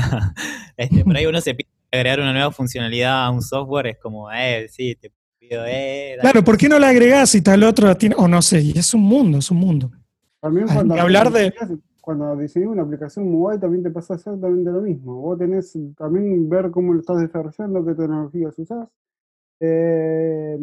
este, 0.77 1.03
por 1.03 1.17
ahí 1.17 1.25
uno 1.25 1.41
se 1.41 1.55
piensa 1.55 1.73
agregar 1.91 2.19
una 2.19 2.33
nueva 2.33 2.51
funcionalidad 2.51 3.25
a 3.25 3.31
un 3.31 3.41
software 3.41 3.87
es 3.87 3.97
como, 3.97 4.31
eh, 4.31 4.67
sí, 4.69 4.95
te 4.95 5.11
pido, 5.39 5.63
eh. 5.65 6.17
Claro, 6.21 6.43
¿por 6.43 6.55
qué 6.55 6.69
no 6.69 6.77
la 6.77 6.89
agregás 6.89 7.31
si 7.31 7.41
tal 7.41 7.63
otro 7.63 7.97
tiene, 7.97 8.13
o 8.19 8.27
no 8.27 8.43
sé, 8.43 8.59
es 8.59 8.93
un 8.93 9.01
mundo, 9.01 9.39
es 9.39 9.49
un 9.49 9.57
mundo. 9.57 9.91
También 10.39 10.67
cuando, 10.67 10.93
hablar 10.93 11.31
de... 11.31 11.51
cuando 12.01 12.37
diseñas 12.37 12.69
una 12.69 12.83
aplicación 12.83 13.31
mobile 13.31 13.59
también 13.59 13.81
te 13.81 13.89
pasa 13.89 14.13
exactamente 14.13 14.69
lo 14.69 14.81
mismo. 14.81 15.15
Vos 15.15 15.39
tenés 15.39 15.75
también 15.97 16.47
ver 16.47 16.69
cómo 16.69 16.93
lo 16.93 16.99
estás 16.99 17.19
desarrollando, 17.19 17.83
qué 17.83 17.95
tecnologías 17.95 18.59
usás. 18.59 18.87
Eh, 19.63 20.57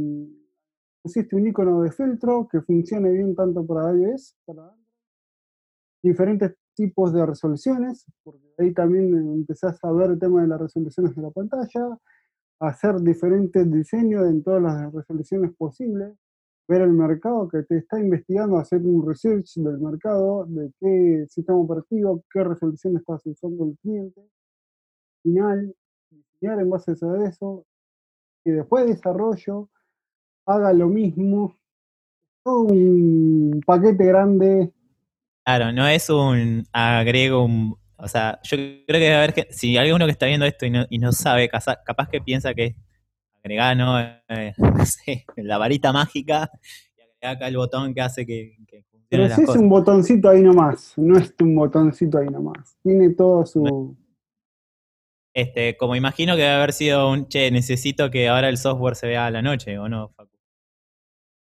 pusiste 1.00 1.36
un 1.36 1.46
icono 1.46 1.82
de 1.82 1.92
filtro 1.92 2.48
que 2.50 2.60
funcione 2.62 3.10
bien 3.12 3.34
tanto 3.34 3.64
para 3.64 3.94
iOS, 3.94 4.36
para 4.44 4.74
diferentes 6.02 6.54
tipos 6.74 7.12
de 7.12 7.24
resoluciones, 7.24 8.04
porque 8.24 8.44
ahí 8.58 8.72
también 8.72 9.14
empezás 9.14 9.78
a 9.84 9.92
ver 9.92 10.10
el 10.10 10.18
tema 10.18 10.42
de 10.42 10.48
las 10.48 10.60
resoluciones 10.60 11.14
de 11.14 11.22
la 11.22 11.30
pantalla, 11.30 11.98
hacer 12.60 13.00
diferentes 13.00 13.70
diseños 13.70 14.28
en 14.28 14.42
todas 14.42 14.62
las 14.62 14.92
resoluciones 14.92 15.54
posibles, 15.56 16.16
ver 16.68 16.82
el 16.82 16.92
mercado 16.92 17.48
que 17.48 17.62
te 17.62 17.78
está 17.78 18.00
investigando, 18.00 18.58
hacer 18.58 18.82
un 18.82 19.06
research 19.06 19.54
del 19.56 19.78
mercado, 19.78 20.44
de 20.46 20.72
qué 20.80 21.26
sistema 21.28 21.58
operativo, 21.58 22.22
qué 22.32 22.42
resolución 22.42 22.96
estás 22.96 23.24
usando 23.26 23.64
el 23.64 23.78
cliente, 23.78 24.20
final, 25.22 25.74
diseñar 26.10 26.60
en 26.60 26.70
base 26.70 26.92
a 26.92 27.28
eso, 27.28 27.64
después 28.50 28.84
de 28.84 28.94
desarrollo 28.94 29.68
haga 30.46 30.72
lo 30.72 30.88
mismo, 30.88 31.56
todo 32.42 32.62
un 32.62 33.60
paquete 33.66 34.04
grande 34.06 34.72
Claro, 35.48 35.72
no 35.72 35.88
es 35.88 36.10
un 36.10 36.66
agrego, 36.74 37.42
un, 37.42 37.74
o 37.96 38.06
sea, 38.06 38.38
yo 38.42 38.58
creo 38.86 39.00
que 39.00 39.14
a 39.14 39.20
ver 39.20 39.32
que 39.32 39.46
si 39.50 39.78
hay 39.78 39.92
uno 39.92 40.04
que 40.04 40.12
está 40.12 40.26
viendo 40.26 40.44
esto 40.44 40.66
y 40.66 40.70
no, 40.70 40.84
y 40.90 40.98
no 40.98 41.10
sabe, 41.10 41.48
capaz 41.48 42.06
que 42.10 42.20
piensa 42.20 42.52
que 42.52 42.66
es 42.66 42.76
agregar, 43.42 43.74
¿no? 43.74 43.98
Eh, 44.28 44.52
no 44.58 44.84
sé, 44.84 45.24
la 45.36 45.56
varita 45.56 45.90
mágica 45.90 46.50
y 46.98 47.00
agregar 47.00 47.36
acá 47.36 47.48
el 47.48 47.56
botón 47.56 47.94
que 47.94 48.02
hace 48.02 48.26
que, 48.26 48.58
que 48.66 48.82
funcione. 48.90 49.06
Pero 49.08 49.34
si 49.34 49.42
es 49.42 49.48
un 49.48 49.70
botoncito 49.70 50.28
ahí 50.28 50.42
nomás, 50.42 50.92
no 50.98 51.16
es 51.16 51.34
un 51.40 51.54
botoncito 51.54 52.18
ahí 52.18 52.28
nomás. 52.28 52.76
Tiene 52.82 53.14
todo 53.14 53.46
su. 53.46 53.96
Este, 55.38 55.76
como 55.76 55.94
imagino 55.94 56.34
que 56.34 56.42
debe 56.42 56.54
haber 56.54 56.72
sido 56.72 57.12
un 57.12 57.28
che, 57.28 57.52
necesito 57.52 58.10
que 58.10 58.28
ahora 58.28 58.48
el 58.48 58.58
software 58.58 58.96
se 58.96 59.06
vea 59.06 59.26
a 59.26 59.30
la 59.30 59.40
noche, 59.40 59.78
¿o 59.78 59.88
no, 59.88 60.08
Facu? 60.08 60.36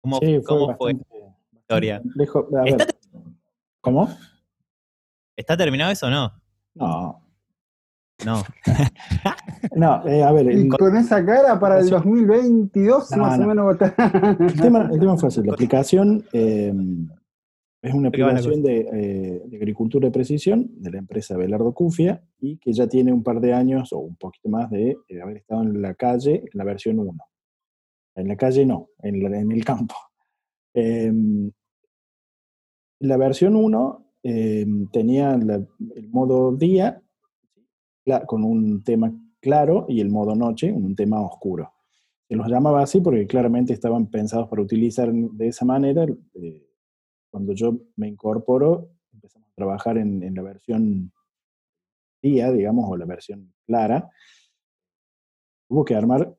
¿Cómo, 0.02 0.18
fue, 0.18 0.42
¿cómo 0.42 0.76
fue 0.76 0.92
la 0.92 1.58
historia? 1.58 2.02
¿Cómo? 3.80 4.14
¿Está 5.34 5.56
terminado 5.56 5.90
eso 5.90 6.08
o 6.08 6.10
no? 6.10 6.30
No. 6.74 7.24
No. 8.26 8.42
no, 9.74 10.06
eh, 10.06 10.22
a 10.22 10.32
ver. 10.32 10.52
Y 10.52 10.68
con 10.68 10.94
esa 10.94 11.24
cara 11.24 11.58
para 11.58 11.78
el 11.78 11.88
2022 11.88 13.10
más 13.16 13.38
o 13.38 13.42
menos 13.42 13.74
el 14.38 14.60
tema, 14.60 14.90
el 14.92 15.00
tema 15.00 15.16
fue 15.16 15.28
así. 15.28 15.42
La 15.42 15.52
aplicación 15.54 16.26
eh, 16.34 16.74
es 17.80 17.94
una 17.94 18.08
aplicación 18.08 18.64
eh, 18.66 19.40
de, 19.44 19.56
agricultura 19.56 20.08
de 20.08 20.12
precisión 20.12 20.68
de 20.82 20.90
la 20.90 20.98
empresa 20.98 21.36
Belardo 21.36 21.72
Cufia 21.72 22.22
y 22.40 22.58
que 22.58 22.72
ya 22.72 22.88
tiene 22.88 23.12
un 23.12 23.22
par 23.22 23.40
de 23.40 23.52
años 23.52 23.92
o 23.92 23.98
un 23.98 24.16
poquito 24.16 24.48
más 24.48 24.70
de 24.70 24.96
haber 25.22 25.38
estado 25.38 25.62
en 25.62 25.80
la 25.80 25.94
calle, 25.94 26.36
en 26.36 26.50
la 26.58 26.64
versión 26.64 26.98
1. 26.98 27.12
En 28.16 28.28
la 28.28 28.36
calle 28.36 28.66
no, 28.66 28.88
en, 29.02 29.34
en 29.34 29.52
el 29.52 29.64
campo. 29.64 29.94
La 33.00 33.16
versión 33.16 33.54
1 33.54 34.06
em, 34.24 34.88
tenía 34.88 35.32
el 35.34 36.08
modo 36.08 36.56
día 36.56 37.00
con 38.26 38.42
un 38.42 38.82
tema 38.82 39.12
claro 39.40 39.86
y 39.88 40.00
el 40.00 40.10
modo 40.10 40.34
noche, 40.34 40.72
un 40.72 40.96
tema 40.96 41.20
oscuro. 41.20 41.72
Se 42.28 42.34
los 42.34 42.48
llamaba 42.48 42.82
así 42.82 43.00
porque 43.00 43.26
claramente 43.26 43.72
estaban 43.72 44.08
pensados 44.08 44.48
para 44.48 44.62
utilizar 44.62 45.12
de 45.12 45.46
esa 45.46 45.64
manera. 45.64 46.06
Eh, 46.34 46.67
cuando 47.30 47.52
yo 47.52 47.78
me 47.96 48.08
incorporo, 48.08 48.90
empezamos 49.12 49.50
a 49.50 49.54
trabajar 49.54 49.98
en, 49.98 50.34
la 50.34 50.42
versión 50.42 51.12
día, 52.22 52.50
digamos, 52.50 52.84
o 52.88 52.96
la 52.96 53.04
versión 53.04 53.52
clara. 53.66 54.10
Hubo 55.68 55.84
que 55.84 55.94
armar, 55.94 56.36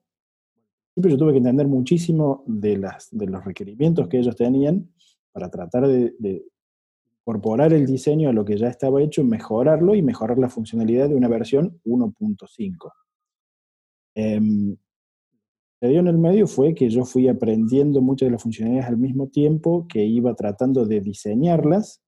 siempre 0.94 1.12
yo 1.12 1.18
tuve 1.18 1.34
que 1.34 1.38
entender 1.38 1.68
muchísimo 1.68 2.44
de, 2.48 2.78
las, 2.78 3.10
de 3.12 3.28
los 3.28 3.44
requerimientos 3.46 4.08
que 4.08 4.20
ellos 4.20 4.36
tenían 4.36 4.92
para 5.32 5.50
tratar 5.50 5.88
de, 5.88 6.44
incorporar 7.22 7.74
el 7.74 7.86
diseño 7.86 8.30
a 8.30 8.34
lo 8.34 8.44
que 8.44 8.58
ya 8.58 8.68
estaba 8.68 9.02
hecho, 9.04 9.24
mejorarlo 9.24 9.94
y 9.94 10.02
mejorar 10.02 10.40
la 10.40 10.50
funcionalidad 10.50 11.10
de 11.10 11.16
una 11.16 11.28
versión 11.28 11.80
1.5. 11.86 12.92
Eh, 14.16 14.34
em, 14.34 14.76
dio 15.88 16.00
en 16.00 16.08
el 16.08 16.18
medio 16.18 16.46
fue 16.48 16.76
que 16.76 16.90
yo 16.90 17.06
fui 17.06 17.28
aprendiendo 17.28 18.02
muchas 18.02 18.28
de 18.28 18.32
las 18.32 18.44
funcionalidades 18.44 18.90
al 18.90 18.98
mismo 18.98 19.28
tiempo 19.28 19.88
que 19.88 20.04
iba 20.04 20.34
tratando 20.36 20.86
de 20.86 21.00
diseñarlas 21.00 22.02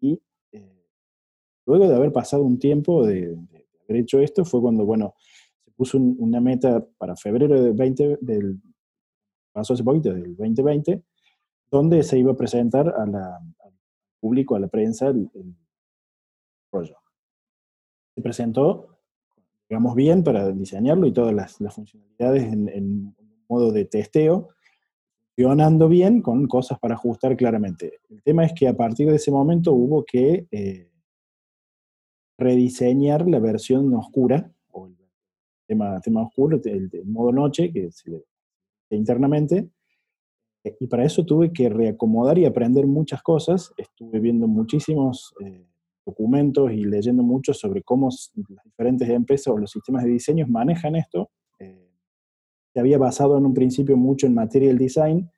y 0.00 0.22
eh, 0.52 0.86
luego 1.66 1.86
de 1.86 1.94
haber 1.94 2.12
pasado 2.12 2.44
un 2.44 2.58
tiempo 2.58 3.06
de, 3.06 3.36
haber 3.84 4.02
hecho 4.02 4.20
esto 4.20 4.44
fue 4.44 4.60
cuando, 4.62 4.86
bueno, 4.86 5.14
se 5.64 5.70
puso 5.72 5.98
una 5.98 6.40
meta 6.40 6.84
para 6.96 7.14
febrero 7.16 7.60
del 7.60 7.74
20, 7.74 8.18
del, 8.22 8.58
pasó 9.52 9.74
hace 9.74 9.84
poquito, 9.84 10.14
del 10.14 10.36
2020, 10.36 11.02
donde 11.70 12.02
se 12.02 12.18
iba 12.18 12.32
a 12.32 12.36
presentar 12.36 12.88
al 12.88 13.12
público, 14.20 14.56
a 14.56 14.60
la 14.60 14.68
prensa, 14.68 15.08
el, 15.08 15.28
rollo. 16.72 16.96
Se 18.14 18.22
presentó, 18.22 18.99
digamos, 19.70 19.94
bien 19.94 20.24
para 20.24 20.50
diseñarlo 20.50 21.06
y 21.06 21.12
todas 21.12 21.32
las, 21.32 21.56
funcionalidades 21.72 22.42
en, 22.52 23.14
modo 23.48 23.70
de 23.70 23.84
testeo, 23.84 24.48
funcionando 25.36 25.88
bien 25.88 26.22
con 26.22 26.46
cosas 26.48 26.78
para 26.80 26.94
ajustar 26.94 27.36
claramente. 27.36 28.00
El 28.08 28.22
tema 28.22 28.44
es 28.44 28.52
que 28.52 28.66
a 28.66 28.76
partir 28.76 29.08
de 29.08 29.16
ese 29.16 29.30
momento 29.30 29.72
hubo 29.72 30.04
que 30.04 30.46
eh, 30.50 30.90
rediseñar 32.36 33.28
la 33.28 33.38
versión 33.38 33.94
oscura, 33.94 34.52
o 34.72 34.86
el 34.86 34.96
tema, 35.66 36.00
tema 36.00 36.22
oscuro, 36.22 36.60
el, 36.64 36.90
modo 37.04 37.32
noche, 37.32 37.72
que 37.72 37.90
se 37.92 38.10
internamente, 38.90 39.70
Eh, 40.62 40.76
y 40.78 40.86
para 40.88 41.04
eso 41.04 41.24
tuve 41.24 41.52
que 41.52 41.70
reacomodar 41.70 42.36
y 42.38 42.44
aprender 42.44 42.86
muchas 42.86 43.22
cosas. 43.22 43.72
Estuve 43.78 44.20
viendo 44.20 44.46
muchísimos 44.46 45.32
eh, 45.40 45.69
documentos 46.10 46.72
y 46.72 46.84
leyendo 46.84 47.22
mucho 47.22 47.54
sobre 47.54 47.82
cómo 47.82 48.08
las 48.08 48.64
diferentes 48.64 49.08
empresas 49.08 49.48
o 49.48 49.58
los 49.58 49.70
sistemas 49.70 50.04
de 50.04 50.10
diseño 50.10 50.46
manejan 50.48 50.96
esto. 50.96 51.30
se 51.58 52.78
había 52.78 52.98
basado 52.98 53.36
en 53.36 53.46
un 53.46 53.54
principio 53.54 53.96
mucho 53.96 54.26
en 54.26 54.34
material 54.34 54.78
design, 54.78 55.28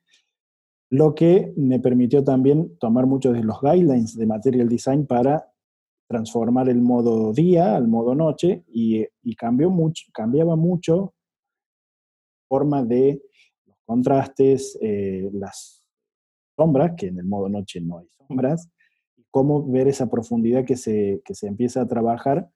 lo 0.91 1.15
que 1.15 1.55
me 1.57 1.81
permitió 1.81 2.23
también 2.23 2.77
tomar 2.79 3.07
muchos 3.07 3.33
de 3.33 3.43
los 3.43 3.59
guidelines 3.63 4.15
de 4.15 4.27
material 4.27 4.69
design 4.69 5.07
para 5.07 5.51
transformar 6.07 6.69
el 6.69 6.83
modo 6.83 7.33
día 7.33 7.75
al 7.75 7.89
modo 7.89 8.15
noche 8.15 8.65
y, 8.69 9.07
cambió 9.35 9.71
mucho, 9.71 10.05
cambiaba 10.13 10.57
mucho 10.57 11.15
forma 12.47 12.85
de 12.85 13.23
los 13.65 13.77
contrastes, 13.87 14.79
eh, 14.83 15.31
las 15.33 15.83
sombras, 16.55 16.93
que 16.99 17.07
en 17.07 17.19
el 17.19 17.25
modo 17.25 17.49
noche 17.49 17.81
no 17.81 17.99
hay 17.99 18.09
sombras, 18.11 18.69
y 18.69 18.82
cómo 19.33 19.67
ver 19.67 19.89
esa 19.89 20.09
profundidad 20.09 20.65
que 20.65 20.77
se, 20.77 21.21
que 21.25 21.35
se 21.35 21.49
empieza 21.49 21.81
a 21.81 21.89
trabajar. 21.89 22.49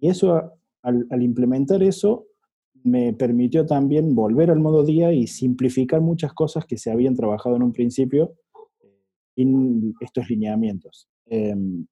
Y 0.00 0.08
eso, 0.08 0.52
al, 0.82 1.06
al 1.10 1.22
implementar 1.22 1.84
eso, 1.84 2.26
me 2.82 3.12
permitió 3.12 3.64
también 3.64 4.16
volver 4.16 4.50
al 4.50 4.58
modo 4.58 4.84
día 4.84 5.12
y 5.12 5.28
simplificar 5.28 6.00
muchas 6.00 6.32
cosas 6.32 6.66
que 6.66 6.76
se 6.76 6.90
habían 6.90 7.14
trabajado 7.14 7.54
en 7.54 7.62
un 7.62 7.72
principio 7.72 8.34
en 9.36 9.94
estos 10.00 10.28
lineamientos. 10.28 11.08
Em, 11.26 11.86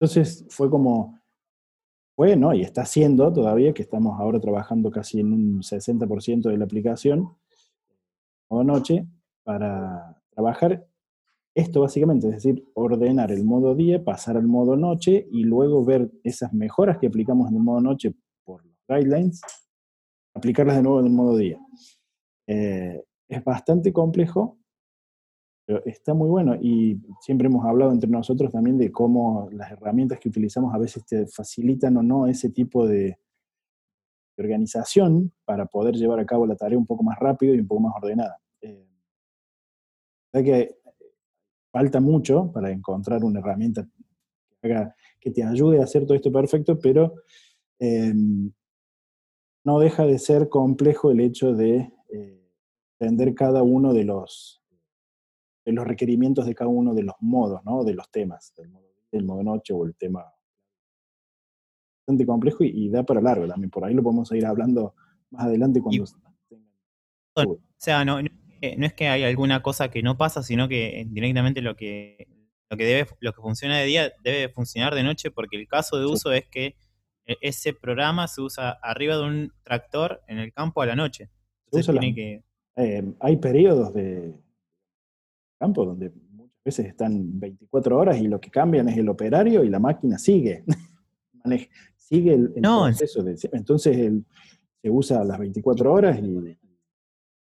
entonces 0.00 0.46
fue 0.48 0.70
como, 0.70 1.18
bueno, 2.16 2.54
y 2.54 2.62
está 2.62 2.82
haciendo 2.82 3.32
todavía, 3.32 3.74
que 3.74 3.82
estamos 3.82 4.18
ahora 4.20 4.40
trabajando 4.40 4.90
casi 4.90 5.20
en 5.20 5.32
un 5.32 5.62
60% 5.62 6.48
de 6.48 6.58
la 6.58 6.64
aplicación, 6.64 7.36
modo 8.48 8.64
noche, 8.64 9.06
para 9.42 10.22
trabajar 10.30 10.86
esto 11.58 11.80
básicamente, 11.80 12.28
es 12.28 12.34
decir, 12.34 12.64
ordenar 12.74 13.32
el 13.32 13.44
modo 13.44 13.74
día, 13.74 14.02
pasar 14.04 14.36
al 14.36 14.46
modo 14.46 14.76
noche 14.76 15.26
y 15.30 15.44
luego 15.44 15.84
ver 15.84 16.10
esas 16.22 16.52
mejoras 16.52 16.98
que 16.98 17.08
aplicamos 17.08 17.50
en 17.50 17.56
el 17.56 17.62
modo 17.62 17.80
noche 17.80 18.14
por 18.44 18.64
los 18.64 18.76
guidelines 18.88 19.40
aplicarlas 20.34 20.76
de 20.76 20.82
nuevo 20.82 21.00
en 21.00 21.06
el 21.06 21.12
modo 21.12 21.36
día. 21.36 21.58
Eh, 22.46 23.02
es 23.28 23.44
bastante 23.44 23.92
complejo, 23.92 24.58
pero 25.66 25.84
está 25.84 26.14
muy 26.14 26.28
bueno. 26.28 26.54
Y 26.60 27.00
siempre 27.20 27.48
hemos 27.48 27.66
hablado 27.66 27.92
entre 27.92 28.08
nosotros 28.08 28.52
también 28.52 28.78
de 28.78 28.90
cómo 28.90 29.48
las 29.52 29.70
herramientas 29.72 30.18
que 30.18 30.28
utilizamos 30.28 30.74
a 30.74 30.78
veces 30.78 31.04
te 31.04 31.26
facilitan 31.26 31.96
o 31.96 32.02
no 32.02 32.26
ese 32.26 32.50
tipo 32.50 32.86
de, 32.86 33.18
organización 34.38 35.32
para 35.44 35.66
poder 35.66 35.96
llevar 35.96 36.20
a 36.20 36.24
cabo 36.24 36.46
la 36.46 36.54
tarea 36.54 36.78
un 36.78 36.86
poco 36.86 37.02
más 37.02 37.18
rápido 37.18 37.54
y 37.54 37.58
un 37.58 37.66
poco 37.66 37.80
más 37.80 37.94
ordenada. 37.96 38.40
Eh, 38.60 38.86
que 40.32 40.77
falta 41.70 42.00
mucho 42.00 42.50
para 42.52 42.70
encontrar 42.70 43.24
una 43.24 43.40
herramienta 43.40 43.86
que, 44.60 44.88
que 45.20 45.30
te 45.30 45.42
ayude 45.44 45.80
a 45.80 45.84
hacer 45.84 46.04
todo 46.04 46.14
esto 46.14 46.32
perfecto, 46.32 46.78
pero 46.78 47.14
eh, 47.78 48.12
no 49.64 49.78
deja 49.78 50.06
de 50.06 50.18
ser 50.18 50.48
complejo 50.48 51.10
el 51.10 51.20
hecho 51.20 51.52
de 51.54 51.92
eh, 52.10 52.52
entender 52.98 53.34
cada 53.34 53.62
uno 53.62 53.92
de 53.92 54.04
los, 54.04 54.62
de 55.64 55.72
los 55.72 55.86
requerimientos 55.86 56.46
de 56.46 56.54
cada 56.54 56.70
uno 56.70 56.94
de 56.94 57.02
los 57.02 57.16
modos, 57.20 57.62
¿no? 57.64 57.84
de 57.84 57.94
los 57.94 58.10
temas, 58.10 58.54
del 58.56 58.70
modo, 58.70 58.88
del 59.12 59.24
modo 59.24 59.42
noche 59.42 59.72
o 59.74 59.84
el 59.84 59.94
tema. 59.94 60.24
Bastante 62.00 62.24
complejo 62.24 62.64
y, 62.64 62.88
da 62.88 63.02
para 63.02 63.20
largo 63.20 63.46
también. 63.46 63.70
Por 63.70 63.84
ahí 63.84 63.92
lo 63.92 64.02
podemos 64.02 64.32
ir 64.32 64.46
hablando 64.46 64.94
más 65.30 65.44
adelante 65.44 65.82
cuando. 65.82 66.04
o 67.34 67.58
sea, 67.76 68.04
no, 68.04 68.22
no, 68.22 68.30
es 68.60 68.92
que 68.94 69.08
hay 69.08 69.24
alguna 69.24 69.62
cosa 69.62 69.90
que 69.90 70.02
no 70.02 70.16
pasa, 70.16 70.42
sino 70.42 70.68
que 70.68 71.06
directamente 71.08 71.62
lo 71.62 71.76
que, 71.76 72.28
lo 72.70 72.76
que, 72.76 72.84
debe, 72.84 73.08
lo 73.20 73.32
que 73.32 73.40
funciona 73.40 73.78
de 73.78 73.86
día 73.86 74.12
debe 74.22 74.48
funcionar 74.48 74.94
de 74.94 75.02
noche, 75.02 75.30
porque 75.30 75.56
el 75.56 75.66
caso 75.68 75.98
de 75.98 76.06
uso 76.06 76.32
es 76.32 76.46
que 76.46 76.76
e, 77.26 77.36
ese 77.40 77.72
programa 77.72 78.26
se 78.28 78.40
usa 78.40 78.70
arriba 78.82 79.16
de 79.16 79.22
un 79.22 79.52
tractor 79.62 80.22
en 80.26 80.38
el 80.38 80.52
campo 80.52 80.82
a 80.82 80.86
la 80.86 80.96
noche. 80.96 81.30
Eh, 82.76 83.04
hay 83.20 83.36
periodos 83.36 83.92
de 83.92 84.34
campo 85.58 85.84
donde 85.84 86.10
muchas 86.30 86.62
veces 86.64 86.86
están 86.86 87.38
24 87.38 87.98
horas 87.98 88.18
y 88.18 88.28
lo 88.28 88.40
que 88.40 88.50
cambian 88.50 88.88
es 88.88 88.96
el 88.96 89.08
operario 89.08 89.64
y 89.64 89.68
la 89.68 89.78
máquina 89.78 90.18
sigue. 90.18 90.64
sigue 91.96 92.34
el, 92.34 92.52
proceso 92.52 93.22
de. 93.22 93.36
Entonces 93.52 94.12
se 94.80 94.90
usa 94.90 95.24
las 95.24 95.38
24 95.38 95.92
horas 95.92 96.18
y 96.22 96.57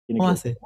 tiene 0.05 0.19
¿Cómo 0.19 0.29
hace? 0.29 0.57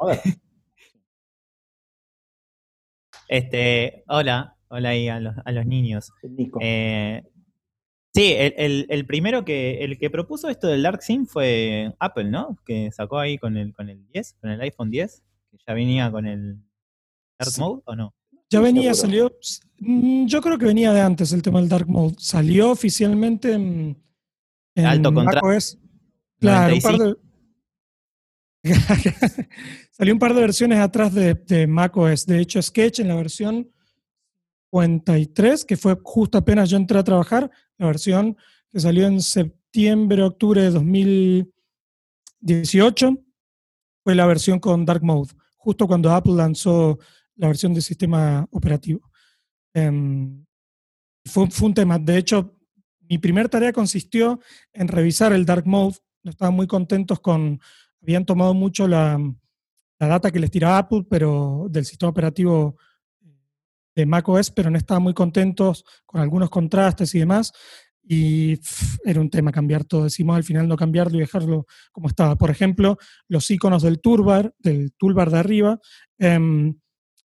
Este, 3.28 4.04
hola, 4.08 4.58
hola 4.70 4.90
ahí 4.90 5.08
a 5.08 5.20
los, 5.20 5.36
a 5.46 5.52
los 5.52 5.66
niños. 5.66 6.12
Eh, 6.62 7.22
Sí, 8.14 8.34
el, 8.36 9.06
primero 9.06 9.46
que, 9.46 9.84
el 9.84 9.98
que 10.00 10.10
propuso 10.10 10.50
esto 10.50 10.68
del 10.68 10.82
Dark 10.82 11.04
Sim 11.04 11.28
fue 11.28 11.94
Apple, 12.00 12.26
¿no? 12.26 12.58
Que 12.66 12.92
sacó 12.92 13.20
ahí 13.20 13.38
con 13.38 13.56
el, 13.56 13.74
con 13.74 13.90
el 13.90 14.06
10, 14.08 14.38
con 14.42 14.50
el 14.50 14.60
iPhone 14.62 14.90
10, 14.90 15.24
que 15.52 15.58
ya 15.66 15.74
venía 15.74 16.12
con 16.12 16.26
el 16.26 16.58
Dark 17.38 17.54
Mode, 17.60 17.82
¿o 17.86 17.96
no? 17.96 18.16
Ya 18.50 18.62
venía, 18.62 18.96
salió. 18.96 19.32
Mm, 19.78 20.26
yo 20.26 20.42
creo 20.42 20.58
que 20.58 20.66
venía 20.66 20.92
de 20.92 21.02
antes 21.02 21.32
el 21.34 21.44
tema 21.44 21.60
del 21.60 21.70
Dark 21.70 21.88
Mode. 21.88 22.16
Salió 22.18 22.72
oficialmente 22.72 23.54
en. 23.54 24.04
Alto 24.76 25.14
contraste. 25.14 25.78
Claro, 26.40 26.74
un 26.74 26.82
par 26.82 26.98
de. 26.98 27.16
salió 29.92 30.14
un 30.14 30.20
par 30.20 30.34
de 30.34 30.42
versiones 30.42 30.80
atrás 30.80 31.14
de, 31.14 31.68
macOS. 31.68 32.26
De 32.26 32.40
hecho, 32.40 32.62
Sketch 32.62 33.00
en 33.00 33.08
la 33.08 33.16
versión 33.16 33.72
53, 34.72 35.66
que 35.66 35.78
fue 35.78 35.98
justo 36.04 36.38
apenas 36.38 36.70
yo 36.70 36.78
entré 36.78 37.00
a 37.00 37.04
trabajar, 37.04 37.50
la 37.78 37.88
versión 37.88 38.38
que 38.70 38.80
salió 38.80 39.08
en 39.08 39.20
septiembre, 39.22 40.22
octubre 40.22 40.62
de 40.62 40.70
2018, 40.72 43.18
fue 44.04 44.16
la 44.16 44.26
versión 44.26 44.60
con 44.60 44.86
Dark 44.86 45.04
Mode, 45.04 45.32
justo 45.58 45.88
cuando 45.88 46.12
Apple 46.12 46.34
lanzó 46.34 47.00
la 47.36 47.48
versión 47.48 47.74
de 47.74 47.82
sistema 47.82 48.46
operativo. 48.52 49.10
Em, 49.74 50.46
fue, 51.26 51.48
un 51.62 51.74
tema, 51.74 51.98
de 51.98 52.18
hecho, 52.18 52.56
mi 53.08 53.18
primera 53.18 53.50
tarea 53.50 53.74
consistió 53.74 54.40
en 54.74 54.88
revisar 54.88 55.34
el 55.34 55.46
Dark 55.46 55.66
Mode, 55.66 55.98
estaban 56.24 56.54
muy 56.54 56.68
contentos 56.68 57.20
con, 57.20 57.60
habían 58.02 58.26
tomado 58.26 58.54
mucho 58.54 58.88
la, 58.88 59.18
la 60.00 60.08
data 60.08 60.32
que 60.32 60.40
les 60.40 60.52
tiraba 60.52 60.78
Apple, 60.78 61.06
pero 61.10 61.68
del 61.70 61.86
sistema 61.86 62.10
operativo 62.10 62.78
de 63.96 64.06
macOS, 64.06 64.52
pero 64.52 64.70
no 64.70 64.78
estaban 64.78 65.04
muy 65.04 65.14
contentos 65.14 65.84
con 66.06 66.22
algunos 66.22 66.50
contrastes 66.50 67.14
y 67.16 67.20
demás. 67.20 67.52
Y 68.02 68.60
era 69.06 69.22
un 69.22 69.30
tema 69.30 69.52
cambiar 69.52 69.84
todo. 69.84 70.06
Decimos 70.06 70.36
al 70.36 70.44
final 70.44 70.68
no 70.68 70.78
cambiarlo 70.78 71.18
y 71.18 71.22
dejarlo 71.22 71.68
como 71.92 72.08
estaba. 72.08 72.36
Por 72.36 72.50
ejemplo, 72.50 72.98
los 73.28 73.50
iconos 73.52 73.84
del 73.84 74.00
toolbar, 74.00 74.54
del 74.58 74.94
toolbar 74.94 75.30
de 75.30 75.38
arriba, 75.38 75.80
em, 76.18 76.76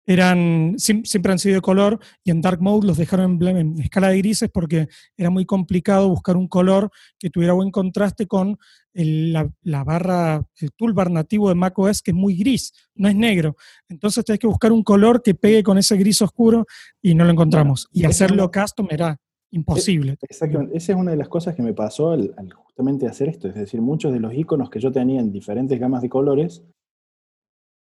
eran, 0.06 0.74
siempre 0.76 1.30
han 1.30 1.38
sido 1.38 1.56
de 1.56 1.61
color 1.61 2.00
y 2.24 2.30
en 2.30 2.40
dark 2.40 2.61
mode 2.61 2.87
los 2.87 2.96
dejaron 2.96 3.40
en, 3.46 3.78
escala 3.80 4.09
de 4.09 4.18
grises 4.18 4.50
porque 4.52 4.88
era 5.16 5.30
muy 5.30 5.44
complicado 5.44 6.09
buscar 6.09 6.37
un 6.37 6.48
color 6.48 6.90
que 7.18 7.30
tuviera 7.30 7.52
buen 7.52 7.70
contraste 7.70 8.26
con 8.26 8.59
la, 8.92 9.85
barra, 9.85 10.42
el 10.57 10.72
toolbar 10.72 11.11
nativo 11.11 11.48
de 11.48 11.55
macOS 11.55 12.03
que 12.03 12.11
es 12.11 12.16
muy 12.16 12.37
gris, 12.37 12.72
no 12.94 13.09
es 13.09 13.14
negro. 13.14 13.57
Entonces 13.88 14.24
tenés 14.24 14.38
que 14.38 14.46
buscar 14.46 14.72
un 14.72 14.83
color 14.83 15.22
que 15.22 15.35
pegue 15.35 15.62
con 15.62 15.79
ese 15.79 15.96
gris 15.96 16.20
oscuro 16.22 16.66
y 17.00 17.14
no 17.14 17.24
lo 17.24 17.31
encontramos. 17.31 17.88
y 17.92 18.05
hacerlo 18.05 18.50
custom 18.50 18.88
era 18.90 19.18
imposible. 19.50 20.16
Exactamente, 20.22 20.76
esa 20.76 20.92
es 20.92 20.98
una 20.98 21.11
de 21.12 21.16
las 21.16 21.29
cosas 21.29 21.55
que 21.55 21.62
me 21.62 21.74
pasó 21.74 22.11
al, 22.11 22.35
al 22.37 22.53
justamente 22.53 23.07
hacer 23.07 23.29
esto, 23.29 23.48
es 23.48 23.55
decir, 23.55 23.81
muchos 23.81 24.12
de 24.12 24.20
los 24.20 24.33
iconos 24.35 24.70
que 24.70 24.81
yo 24.81 24.92
tenía 24.92 25.20
en 25.20 25.33
diferentes 25.33 25.79
gamas 25.79 26.03
de 26.03 26.09
colores, 26.09 26.62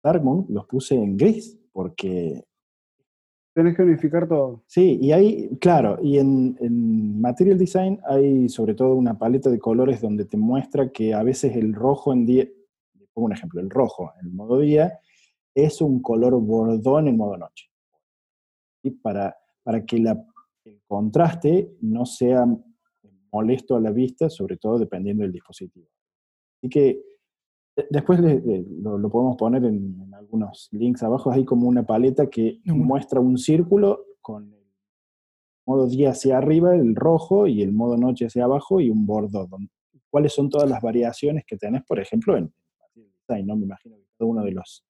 Dark 0.03 0.23
Mode 0.23 0.45
los 0.49 0.65
puse 0.65 0.95
en 0.95 1.17
gris 1.17 1.57
porque... 1.71 2.43
Tienes 3.59 3.75
que 3.75 3.83
unificar 3.83 4.25
todo. 4.25 4.63
Sí, 4.67 4.99
y 5.01 5.11
hay, 5.11 5.49
claro, 5.59 5.99
y 6.01 6.17
en, 6.17 7.19
Material 7.19 7.57
Design 7.57 7.99
hay 8.07 8.47
sobre 8.47 8.73
todo 8.73 8.95
una 8.95 9.19
paleta 9.19 9.49
de 9.49 9.59
colores 9.59 9.99
donde 9.99 10.23
te 10.23 10.37
muestra 10.37 10.93
que 10.93 11.13
a 11.13 11.23
veces 11.23 11.57
el 11.57 11.73
rojo 11.73 12.13
en 12.13 12.25
día, 12.25 12.47
pongo 13.11 13.25
un 13.25 13.33
ejemplo, 13.33 13.59
el 13.59 13.69
rojo 13.69 14.13
en 14.21 14.27
el 14.27 14.33
modo 14.33 14.59
día 14.59 14.97
es 15.53 15.81
un 15.81 16.01
color 16.01 16.39
bordón 16.39 17.09
en 17.09 17.17
modo 17.17 17.35
noche. 17.35 17.69
Y 18.81 18.91
para, 18.91 19.35
para 19.61 19.85
que 19.85 19.99
la, 19.99 20.25
el 20.63 20.79
contraste 20.87 21.75
no 21.81 22.05
sea 22.05 22.45
molesto 23.33 23.75
a 23.75 23.81
la 23.81 23.91
vista, 23.91 24.29
sobre 24.29 24.55
todo 24.55 24.79
dependiendo 24.79 25.23
del 25.23 25.33
dispositivo. 25.33 25.89
Así 26.59 26.69
que 26.69 27.01
Después 27.89 28.19
lo, 28.19 29.09
podemos 29.09 29.37
poner 29.37 29.63
en, 29.63 30.11
algunos 30.13 30.67
links 30.71 31.01
abajo, 31.03 31.31
hay 31.31 31.45
como 31.45 31.67
una 31.67 31.83
paleta 31.83 32.27
que 32.27 32.59
muestra 32.65 33.19
un 33.19 33.37
círculo 33.37 34.05
con 34.21 34.53
el 34.53 34.65
modo 35.65 35.87
día 35.87 36.11
hacia 36.11 36.37
arriba, 36.37 36.75
el 36.75 36.95
rojo, 36.95 37.47
y 37.47 37.61
el 37.61 37.71
modo 37.71 37.97
noche 37.97 38.25
hacia 38.25 38.43
abajo, 38.43 38.81
y 38.81 38.89
un 38.89 39.05
bordo. 39.05 39.47
¿Cuáles 40.09 40.33
son 40.33 40.49
todas 40.49 40.69
las 40.69 40.81
variaciones 40.81 41.45
que 41.45 41.57
tenés, 41.57 41.83
por 41.85 41.99
ejemplo, 41.99 42.35
en 42.35 42.51
design? 42.95 43.47
¿no? 43.47 43.55
Me 43.55 43.65
imagino 43.65 43.95
que 43.95 44.05
cada 44.17 44.29
uno 44.29 44.43
de 44.43 44.51
los 44.51 44.83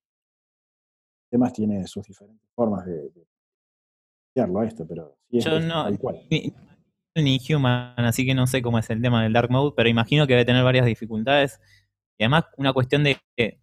sistemas 1.24 1.54
tiene 1.54 1.86
sus 1.86 2.08
diferentes 2.08 2.50
formas 2.56 2.86
de, 2.86 3.12
hacerlo 4.36 4.60
a 4.60 4.66
esto, 4.66 4.88
pero 4.88 5.18
sí 5.30 5.40
Yo 5.40 5.60
no, 5.60 5.86
Ni, 7.16 7.40
human, 7.50 7.94
así 7.98 8.26
que 8.26 8.34
no 8.34 8.48
sé 8.48 8.62
cómo 8.62 8.80
es 8.80 8.90
el 8.90 9.02
tema 9.02 9.24
del 9.24 9.34
dark 9.34 9.52
mode, 9.52 9.74
pero 9.76 9.90
imagino 9.90 10.26
que 10.26 10.34
debe 10.34 10.46
tener 10.46 10.64
varias 10.64 10.86
dificultades. 10.86 11.60
Y 12.20 12.26
además, 12.26 12.48
una 12.58 12.74
cuestión 12.74 13.06
de 13.06 13.18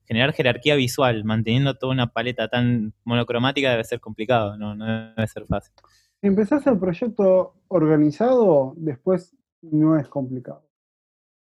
generar 0.06 0.32
jerarquía 0.32 0.76
visual, 0.76 1.24
manteniendo 1.24 1.74
toda 1.74 1.92
una 1.92 2.06
paleta 2.06 2.48
tan 2.48 2.94
monocromática, 3.04 3.70
debe 3.70 3.84
ser 3.84 4.00
complicado, 4.00 4.56
no, 4.56 4.74
debe 5.14 5.28
ser 5.28 5.44
fácil. 5.44 5.74
Si 6.22 6.26
empezás 6.26 6.66
el 6.66 6.78
proyecto 6.78 7.54
organizado, 7.68 8.72
después 8.78 9.36
no 9.60 9.98
es 9.98 10.08
complicado. 10.08 10.66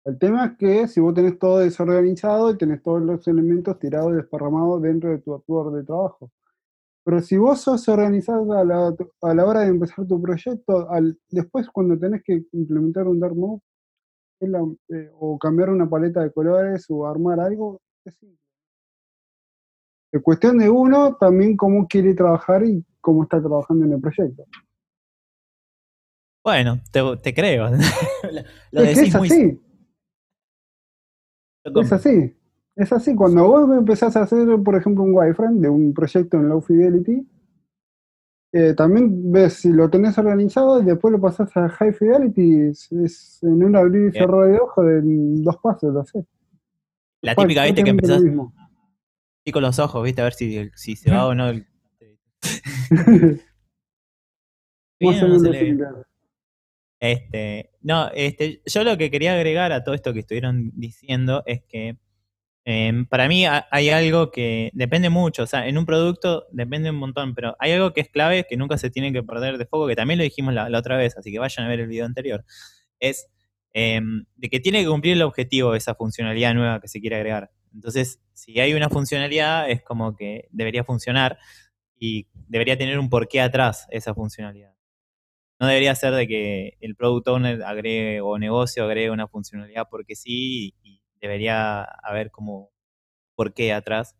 El 0.05 0.17
tema 0.17 0.45
es 0.45 0.57
que 0.57 0.87
si 0.87 0.99
vos 0.99 1.13
tenés 1.13 1.37
todo 1.37 1.59
desorganizado 1.59 2.49
y 2.49 2.57
tenés 2.57 2.81
todos 2.81 3.03
los 3.03 3.27
elementos 3.27 3.77
tirados 3.77 4.13
y 4.13 4.15
desparramados 4.15 4.81
dentro 4.81 5.11
de 5.11 5.19
tu 5.19 5.35
actuar 5.35 5.71
de 5.73 5.83
trabajo. 5.83 6.31
Pero 7.03 7.21
si 7.21 7.37
vos 7.37 7.61
sos 7.61 7.87
organizado 7.89 8.53
a 8.53 8.65
la, 8.65 8.95
a 9.21 9.33
la 9.35 9.45
hora 9.45 9.59
de 9.59 9.67
empezar 9.67 10.07
tu 10.07 10.19
proyecto, 10.19 10.87
después 11.29 11.69
cuando 11.69 11.99
tenés 11.99 12.23
que 12.23 12.43
implementar 12.53 13.07
un 13.07 13.19
dark 13.19 13.35
eh, 14.39 15.09
o 15.19 15.37
cambiar 15.37 15.69
una 15.69 15.89
paleta 15.89 16.21
de 16.21 16.31
colores 16.31 16.85
o 16.89 17.07
armar 17.07 17.39
algo, 17.39 17.81
es 18.05 18.15
simple. 18.15 18.37
Es 20.11 20.21
cuestión 20.21 20.57
de 20.57 20.69
uno 20.69 21.15
también 21.17 21.57
cómo 21.57 21.87
quiere 21.87 22.13
trabajar 22.13 22.63
y 22.63 22.83
cómo 23.01 23.23
está 23.23 23.39
trabajando 23.39 23.85
en 23.85 23.93
el 23.93 24.01
proyecto. 24.01 24.45
Bueno, 26.43 26.79
te, 26.91 27.33
creo. 27.33 27.67
es 28.71 28.97
es 28.97 29.15
así. 29.15 29.59
Es 31.65 31.91
así. 31.91 32.37
Es 32.75 32.93
así. 32.93 33.15
Cuando 33.15 33.47
vos 33.47 33.77
empezás 33.77 34.15
a 34.15 34.21
hacer, 34.21 34.47
por 34.63 34.75
ejemplo, 34.75 35.03
un 35.03 35.13
wireframe 35.13 35.59
de 35.59 35.67
un 35.67 35.93
proyecto 35.93 36.37
en 36.37 36.47
low 36.47 36.61
fidelity, 36.61 37.27
eh, 38.51 38.73
también 38.75 39.31
ves 39.31 39.53
si 39.55 39.69
lo 39.69 39.89
tenés 39.89 40.17
organizado 40.17 40.81
y 40.81 40.85
después 40.85 41.11
lo 41.11 41.19
pasás 41.19 41.55
a 41.57 41.67
high 41.69 41.93
fidelity, 41.93 42.69
es, 42.69 43.39
en 43.43 43.63
un 43.63 43.75
abrir 43.75 44.09
y 44.09 44.11
cerrar 44.11 44.47
de 44.47 44.59
ojo 44.59 44.83
de 44.83 45.01
dos 45.03 45.57
pasos, 45.57 45.93
lo 45.93 46.03
sé. 46.05 46.25
La 47.21 47.35
típica, 47.35 47.63
viste, 47.63 47.83
que 47.83 47.89
empezás 47.89 48.21
y 49.43 49.51
con 49.53 49.63
los 49.63 49.79
ojos, 49.79 50.03
viste, 50.03 50.19
a 50.21 50.25
ver 50.25 50.33
si, 50.33 50.69
si 50.75 50.95
se 50.97 51.09
va 51.09 51.25
o 51.27 51.33
no. 51.33 51.51
Este, 56.99 57.69
no, 57.81 58.09
este, 58.15 58.63
yo 58.65 58.83
lo 58.83 58.97
que 58.97 59.11
quería 59.11 59.35
agregar 59.35 59.71
a 59.71 59.83
todo 59.83 59.93
esto 59.93 60.13
que 60.13 60.21
estuvieron 60.21 60.71
diciendo 60.73 61.43
es 61.45 61.61
que 61.63 61.97
em, 62.69 63.05
para 63.05 63.29
mí 63.29 63.45
hay 63.45 63.89
algo 63.89 64.29
que 64.29 64.71
depende 64.73 65.09
mucho, 65.09 65.43
o 65.43 65.47
sea, 65.47 65.67
en 65.69 65.77
un 65.77 65.85
producto 65.85 66.47
depende 66.51 66.89
un 66.89 66.97
montón, 66.97 67.33
pero 67.33 67.55
hay 67.59 67.71
algo 67.71 67.93
que 67.93 68.01
es 68.01 68.09
clave 68.09 68.45
que 68.49 68.57
nunca 68.57 68.77
se 68.77 68.89
tiene 68.89 69.13
que 69.13 69.23
perder 69.23 69.57
de 69.57 69.65
foco, 69.65 69.87
que 69.87 69.95
también 69.95 70.17
lo 70.17 70.23
dijimos 70.25 70.53
la, 70.53 70.67
otra 70.77 70.97
vez, 70.97 71.15
así 71.17 71.31
que 71.31 71.39
vayan 71.39 71.65
a 71.65 71.69
ver 71.69 71.79
el 71.79 71.87
video 71.87 72.05
anterior, 72.05 72.43
es 72.99 73.27
em, 73.73 74.25
de 74.35 74.49
que 74.49 74.59
tiene 74.59 74.81
que 74.81 74.89
cumplir 74.89 75.13
el 75.13 75.21
objetivo 75.21 75.75
esa 75.75 75.95
funcionalidad 75.95 76.53
nueva 76.53 76.81
que 76.81 76.89
se 76.89 76.99
quiere 76.99 77.15
agregar. 77.15 77.51
Entonces, 77.73 78.19
si 78.33 78.59
hay 78.59 78.73
una 78.73 78.89
funcionalidad, 78.89 79.69
es 79.69 79.81
como 79.83 80.15
que 80.15 80.47
debería 80.51 80.83
funcionar 80.83 81.37
y 81.97 82.27
debería 82.33 82.77
tener 82.77 82.99
un 82.99 83.09
porqué 83.09 83.39
atrás 83.39 83.87
esa 83.91 84.13
funcionalidad. 84.13 84.73
No 85.59 85.67
debería 85.67 85.95
ser 85.95 86.13
de 86.13 86.27
que 86.27 86.77
el 86.81 86.95
product 86.95 87.29
owner 87.29 87.63
agregue 87.63 88.21
o 88.21 88.37
negocio 88.37 88.83
agregue 88.83 89.09
una 89.09 89.27
funcionalidad 89.27 89.87
porque 89.89 90.15
sí 90.15 90.75
y 90.83 91.01
debería 91.27 91.83
haber 91.83 92.31
como 92.31 92.71
porqué 93.35 93.73
atrás. 93.73 94.15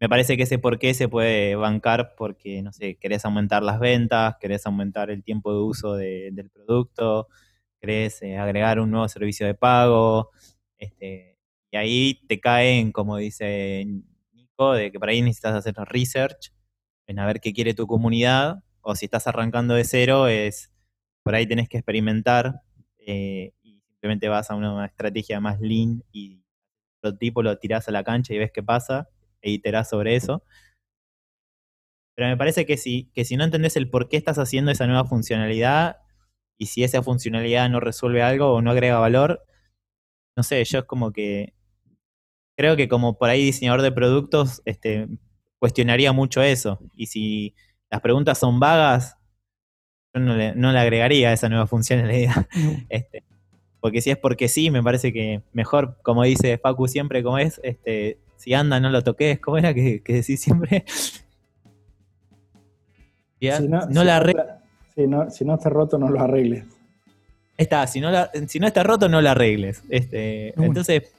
Me 0.00 0.08
parece 0.08 0.36
que 0.36 0.44
ese 0.44 0.58
porqué 0.58 0.94
se 0.94 1.08
puede 1.08 1.56
bancar 1.56 2.14
porque, 2.16 2.62
no 2.62 2.72
sé, 2.72 2.96
querés 2.96 3.24
aumentar 3.24 3.62
las 3.62 3.80
ventas, 3.80 4.36
querés 4.40 4.66
aumentar 4.66 5.10
el 5.10 5.24
tiempo 5.24 5.52
de 5.52 5.60
uso 5.60 5.94
del 5.96 6.50
producto, 6.50 7.28
querés 7.80 8.22
eh, 8.22 8.38
agregar 8.38 8.80
un 8.80 8.90
nuevo 8.92 9.08
servicio 9.08 9.46
de 9.46 9.54
pago, 9.54 10.30
este, 10.78 11.38
y 11.70 11.76
ahí 11.76 12.20
te 12.28 12.40
caen, 12.40 12.92
como 12.92 13.16
dice 13.18 13.86
Nico, 14.32 14.72
de 14.72 14.92
que 14.92 14.98
por 15.00 15.08
ahí 15.08 15.22
necesitas 15.22 15.54
hacer 15.54 15.74
research 15.76 16.52
en 17.06 17.18
a 17.18 17.26
ver 17.26 17.40
qué 17.40 17.52
quiere 17.52 17.74
tu 17.74 17.86
comunidad, 17.86 18.62
o 18.82 18.94
si 18.94 19.06
estás 19.06 19.26
arrancando 19.26 19.74
de 19.74 19.84
cero, 19.84 20.28
es 20.28 20.72
por 21.24 21.34
ahí 21.34 21.46
tenés 21.46 21.68
que 21.68 21.78
experimentar 21.78 22.62
eh, 22.98 23.52
simplemente 23.98 24.28
vas 24.28 24.50
a 24.50 24.54
una 24.54 24.86
estrategia 24.86 25.40
más 25.40 25.60
lean 25.60 26.04
y 26.12 26.40
el 27.02 27.18
tipo 27.18 27.42
lo 27.42 27.58
tirás 27.58 27.88
a 27.88 27.92
la 27.92 28.04
cancha 28.04 28.32
y 28.32 28.38
ves 28.38 28.52
qué 28.52 28.62
pasa 28.62 29.08
e 29.42 29.50
iterás 29.50 29.88
sobre 29.88 30.14
eso. 30.14 30.42
Pero 32.16 32.28
me 32.28 32.36
parece 32.36 32.64
que 32.64 32.76
si, 32.76 33.10
que 33.14 33.24
si 33.24 33.36
no 33.36 33.44
entendés 33.44 33.76
el 33.76 33.90
por 33.90 34.08
qué 34.08 34.16
estás 34.16 34.38
haciendo 34.38 34.70
esa 34.70 34.86
nueva 34.86 35.04
funcionalidad 35.04 35.98
y 36.58 36.66
si 36.66 36.84
esa 36.84 37.02
funcionalidad 37.02 37.68
no 37.70 37.80
resuelve 37.80 38.22
algo 38.22 38.52
o 38.52 38.62
no 38.62 38.70
agrega 38.70 38.98
valor, 38.98 39.44
no 40.36 40.42
sé, 40.42 40.64
yo 40.64 40.80
es 40.80 40.84
como 40.84 41.12
que 41.12 41.54
creo 42.56 42.76
que 42.76 42.88
como 42.88 43.18
por 43.18 43.30
ahí 43.30 43.44
diseñador 43.44 43.82
de 43.82 43.92
productos, 43.92 44.62
este, 44.64 45.08
cuestionaría 45.60 46.12
mucho 46.12 46.42
eso. 46.42 46.80
Y 46.94 47.06
si 47.06 47.54
las 47.90 48.00
preguntas 48.00 48.38
son 48.38 48.58
vagas, 48.60 49.16
yo 50.14 50.20
no 50.20 50.36
le, 50.36 50.54
no 50.54 50.72
le 50.72 50.78
agregaría 50.78 51.32
esa 51.32 51.48
nueva 51.48 51.66
funcionalidad. 51.68 52.48
Este, 52.88 53.24
porque 53.80 54.00
si 54.00 54.10
es 54.10 54.16
porque 54.16 54.48
sí, 54.48 54.70
me 54.70 54.82
parece 54.82 55.12
que 55.12 55.42
mejor, 55.52 55.96
como 56.02 56.24
dice 56.24 56.58
Facu 56.58 56.88
siempre, 56.88 57.22
como 57.22 57.38
es, 57.38 57.60
este, 57.62 58.18
si 58.36 58.54
anda, 58.54 58.80
no 58.80 58.90
lo 58.90 59.02
toques, 59.02 59.40
¿cómo 59.40 59.58
era 59.58 59.74
que, 59.74 60.02
que 60.02 60.14
decís 60.14 60.40
siempre? 60.40 60.84
Si 63.40 63.68
no, 63.68 63.86
no 63.86 64.02
la 64.02 64.60
si 64.96 65.06
no, 65.06 65.30
si 65.30 65.44
no 65.44 65.54
está 65.54 65.70
roto, 65.70 65.96
no 65.96 66.08
lo 66.08 66.20
arregles. 66.20 66.64
Está, 67.56 67.86
si 67.86 68.00
no, 68.00 68.10
si 68.48 68.58
no 68.58 68.66
está 68.66 68.82
roto, 68.82 69.08
no 69.08 69.22
lo 69.22 69.30
arregles. 69.30 69.84
Este, 69.88 70.52
entonces, 70.60 71.12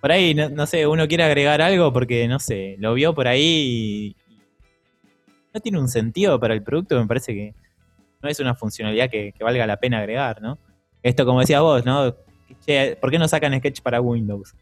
por 0.00 0.12
ahí, 0.12 0.34
no, 0.34 0.66
sé, 0.66 0.86
uno 0.86 1.08
quiere 1.08 1.24
agregar 1.24 1.60
algo 1.60 1.92
porque, 1.92 2.28
no 2.28 2.38
sé, 2.38 2.76
lo 2.78 2.94
vio 2.94 3.14
por 3.14 3.28
ahí 3.28 3.42
y 3.42 4.16
no 5.52 5.60
tiene 5.60 5.78
un 5.78 5.88
sentido 5.88 6.38
para 6.38 6.54
el 6.54 6.62
producto, 6.62 6.98
me 6.98 7.06
parece 7.06 7.34
que 7.34 7.54
no 8.22 8.28
es 8.28 8.38
una 8.40 8.54
funcionalidad 8.54 9.10
que, 9.10 9.34
valga 9.40 9.66
la 9.66 9.78
pena 9.78 9.98
agregar, 9.98 10.40
¿no? 10.40 10.58
Esto, 11.08 11.24
como 11.24 11.40
decía 11.40 11.62
vos, 11.62 11.86
¿no? 11.86 12.14
¿Por 13.00 13.10
qué 13.10 13.18
no 13.18 13.26
sacan 13.26 13.58
Sketch 13.58 13.80
para 13.80 14.00
Windows? 14.00 14.54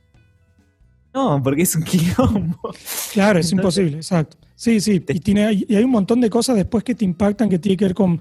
No, 1.13 1.43
porque 1.43 1.63
es 1.63 1.75
un 1.75 1.83
quilombo. 1.83 2.73
Claro, 3.13 3.41
es 3.41 3.51
imposible, 3.51 3.97
exacto. 3.97 4.37
Sí, 4.55 4.81
sí, 4.81 5.03
y, 5.09 5.21
tiene, 5.21 5.65
y 5.69 5.75
hay 5.75 5.83
un 5.83 5.91
montón 5.91 6.21
de 6.21 6.31
cosas 6.31 6.57
después 6.57 6.85
que 6.85 6.95
te 6.95 7.05
impactan 7.05 7.49
que 7.49 7.59
tiene 7.59 7.77
que 7.77 7.87
ver 7.87 7.95
con 7.95 8.21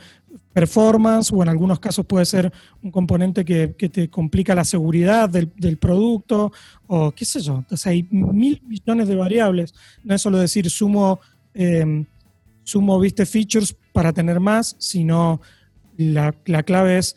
performance 0.53 1.31
o 1.31 1.43
en 1.43 1.49
algunos 1.49 1.79
casos 1.79 2.05
puede 2.05 2.25
ser 2.25 2.51
un 2.81 2.89
componente 2.89 3.45
que, 3.45 3.67
te 3.67 4.09
complica 4.09 4.55
la 4.55 4.63
seguridad 4.63 5.29
del, 5.29 5.77
producto 5.77 6.51
o 6.87 7.11
qué 7.11 7.25
sé 7.25 7.41
yo. 7.41 7.57
Entonces 7.57 7.85
hay 7.85 8.07
mil 8.09 8.61
millones 8.65 9.07
de 9.07 9.15
variables. 9.15 9.75
No 10.03 10.15
es 10.15 10.21
solo 10.21 10.39
decir 10.39 10.69
sumo, 10.71 11.19
em, 11.53 12.05
sumo 12.63 12.99
viste 12.99 13.25
features 13.27 13.75
para 13.93 14.13
tener 14.13 14.39
más, 14.39 14.75
sino 14.79 15.41
la, 15.97 16.33
la 16.45 16.63
clave 16.63 16.97
es 16.97 17.15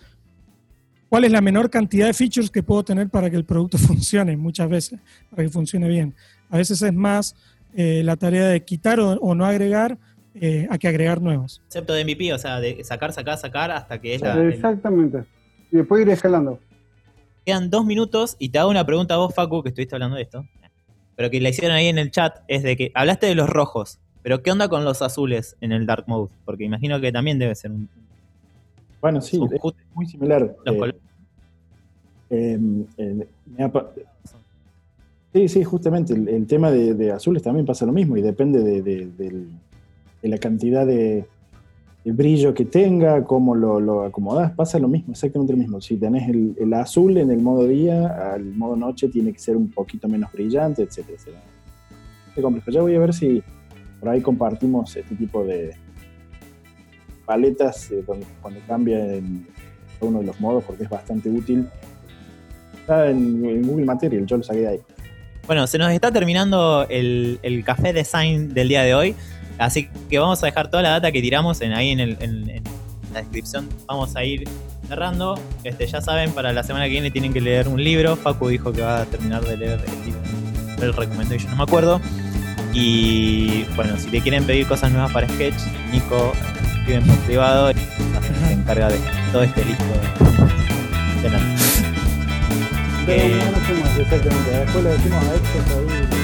cuál 1.09 1.25
es 1.25 1.33
la 1.33 1.40
menor 1.40 1.71
cantidad 1.71 2.07
de 2.07 2.14
features 2.14 2.51
que 2.51 2.62
puedo 2.62 2.83
tener 2.85 3.09
para 3.09 3.31
que 3.31 3.37
el 3.37 3.44
producto 3.44 3.79
funcione 3.79 4.37
muchas 4.37 4.68
veces, 4.68 4.99
para 5.31 5.42
que 5.42 5.49
funcione 5.49 5.88
bien. 5.88 6.14
A 6.51 6.57
veces 6.57 6.81
es 6.83 6.92
más 6.92 7.35
eh, 7.75 8.03
la 8.05 8.16
tarea 8.16 8.47
de 8.47 8.64
quitar 8.64 9.01
o 9.01 9.35
no 9.35 9.44
agregar 9.44 9.99
eh, 10.40 10.68
a 10.71 10.79
que 10.79 10.87
agregar 10.87 11.21
nuevos. 11.21 11.61
Concepto 11.64 11.94
de 11.94 12.05
MVP, 12.05 12.33
o 12.33 12.38
sea, 12.38 12.61
de 12.61 12.85
sacar, 12.85 13.12
sacar, 13.12 13.38
sacar 13.38 13.71
hasta 13.71 14.01
que 14.01 14.14
es 14.14 14.21
la. 14.21 14.40
Exactamente. 14.47 15.25
Y 15.73 15.79
después 15.79 16.03
ir 16.03 16.11
escalando. 16.11 16.61
Quedan 17.44 17.71
dos 17.71 17.85
minutos 17.85 18.37
y 18.38 18.51
te 18.51 18.59
hago 18.59 18.71
una 18.71 18.85
pregunta 18.85 19.14
a 19.14 19.16
vos, 19.16 19.35
Facu, 19.35 19.62
que 19.62 19.71
estuviste 19.71 19.97
hablando 19.97 20.16
de 20.16 20.23
esto. 20.23 20.47
Pero 21.16 21.31
que 21.31 21.40
la 21.40 21.49
hicieron 21.49 21.77
ahí 21.77 21.88
en 21.88 21.99
el 21.99 22.12
chat, 22.12 22.37
es 22.47 22.62
de 22.62 22.77
que 22.77 22.92
hablaste 22.94 23.27
de 23.27 23.35
los 23.35 23.49
rojos, 23.49 23.99
pero 24.23 24.42
¿qué 24.42 24.53
onda 24.53 24.68
con 24.68 24.85
los 24.85 25.03
azules 25.03 25.57
en 25.61 25.73
el 25.73 25.87
Dark 25.87 26.05
Mode? 26.07 26.31
Porque 26.44 26.64
imagino 26.64 27.01
que 27.01 27.11
también 27.11 27.38
debe 27.38 27.55
ser 27.55 27.73
un. 27.73 27.88
Bueno, 29.01 29.20
sí, 29.20 29.40
es 29.51 29.61
muy 29.94 30.07
similar. 30.07 30.57
Eh, 32.30 32.59
eh, 32.96 33.26
sí, 35.32 35.49
sí, 35.49 35.64
justamente. 35.64 36.14
El, 36.14 36.46
tema 36.46 36.70
de, 36.70 37.12
azules 37.12 37.42
también 37.42 37.64
pasa 37.64 37.86
lo 37.86 37.92
mismo 37.92 38.16
y 38.16 38.22
depende 38.22 38.82
del 38.82 39.49
la 40.22 40.38
cantidad 40.38 40.86
de, 40.86 41.26
brillo 42.05 42.55
que 42.55 42.64
tenga, 42.64 43.22
cómo 43.24 43.55
lo, 43.55 43.80
lo, 43.80 44.03
acomodás, 44.03 44.53
pasa 44.53 44.78
lo 44.78 44.88
mismo, 44.88 45.12
exactamente 45.12 45.53
lo 45.53 45.59
mismo. 45.59 45.80
Si 45.80 45.96
tenés 45.96 46.28
el, 46.28 46.72
azul 46.72 47.18
en 47.18 47.30
el 47.30 47.42
modo 47.42 47.66
día, 47.66 48.32
al 48.32 48.44
modo 48.55 48.76
noche 48.76 49.09
tiene 49.09 49.32
que 49.32 49.38
ser 49.38 49.57
un 49.57 49.70
poquito 49.70 50.09
menos 50.09 50.32
brillante, 50.32 50.82
etcétera, 50.82 51.18
etcétera. 51.18 51.42
complejo. 52.40 52.70
Ya 52.70 52.80
voy 52.80 52.94
a 52.94 52.99
ver 52.99 53.12
si 53.12 53.42
por 54.01 54.09
ahí 54.09 54.22
compartimos 54.22 54.96
este 54.96 55.14
tipo 55.16 55.44
de 55.44 55.74
paletas 57.29 57.91
eh, 57.91 58.03
cuando 58.07 58.61
cambia 58.66 58.99
en 59.14 59.47
uno 60.01 60.20
de 60.20 60.26
los 60.26 60.41
modos 60.41 60.64
porque 60.64 60.85
es 60.85 60.89
bastante 60.89 61.29
útil. 61.29 61.68
Está 62.81 63.11
en, 63.11 63.62
Google 63.62 63.85
Material, 63.85 64.24
yo 64.26 64.39
lo 64.39 64.43
saqué 64.43 64.61
de 64.61 64.68
ahí. 64.68 64.81
Bueno, 65.47 65.66
se 65.66 65.79
nos 65.79 65.93
está 65.93 66.11
terminando 66.11 66.87
el, 66.89 67.39
el 67.43 67.62
café 67.64 67.93
design 67.93 68.55
del 68.55 68.68
día 68.68 68.83
de 68.83 68.95
hoy. 68.95 69.14
Así 69.59 69.89
que 70.09 70.18
vamos 70.18 70.43
a 70.43 70.47
dejar 70.47 70.70
toda 70.70 70.83
la 70.83 70.91
data 70.91 71.12
que 71.12 71.20
tiramos 71.20 71.61
en, 71.61 71.72
ahí 71.72 71.91
en, 71.91 72.01
en, 72.01 72.62
la 73.12 73.20
descripción. 73.20 73.68
Vamos 73.87 74.16
a 74.16 74.24
ir 74.24 74.49
cerrando. 74.89 75.39
Este, 75.64 75.87
ya 75.87 76.01
saben, 76.01 76.33
para 76.33 76.53
la 76.53 76.62
semana 76.62 76.85
que 76.85 76.93
viene 76.93 77.11
tienen 77.11 77.33
que 77.33 77.41
leer 77.41 77.68
un 77.68 77.83
libro. 77.83 78.16
Facu 78.16 78.49
dijo 78.49 78.72
que 78.72 78.83
va 78.83 79.03
a 79.03 79.05
terminar 79.05 79.45
de 79.45 79.57
leer 79.57 79.81
el 79.81 80.05
libro. 80.05 80.20
El 80.81 80.95
recommendation, 80.95 81.51
no 81.51 81.57
me 81.59 81.62
acuerdo. 81.64 82.01
Y 82.72 83.64
bueno, 83.74 83.97
si 83.99 84.11
le 84.11 84.20
quieren 84.20 84.45
pedir 84.45 84.66
cosas 84.66 84.93
nuevas 84.93 85.12
para 85.12 85.29
Sketch, 85.29 85.57
Nico 85.91 86.33
escriben 86.89 87.05
por 87.05 87.16
privado 87.26 87.70
y 87.70 87.74
se 88.47 88.53
encarga 88.53 88.89
de 88.89 88.99
todo 89.30 89.43
este 89.43 89.64
listo 89.64 89.84
de, 89.84 91.28
de 93.07 93.16
eh, 93.16 93.39
no, 93.39 93.51
no, 93.53 94.01
exactamente. 94.01 94.51
Después 94.51 94.84
decimos 94.84 95.24
a 95.24 95.30
ahí 95.30 96.18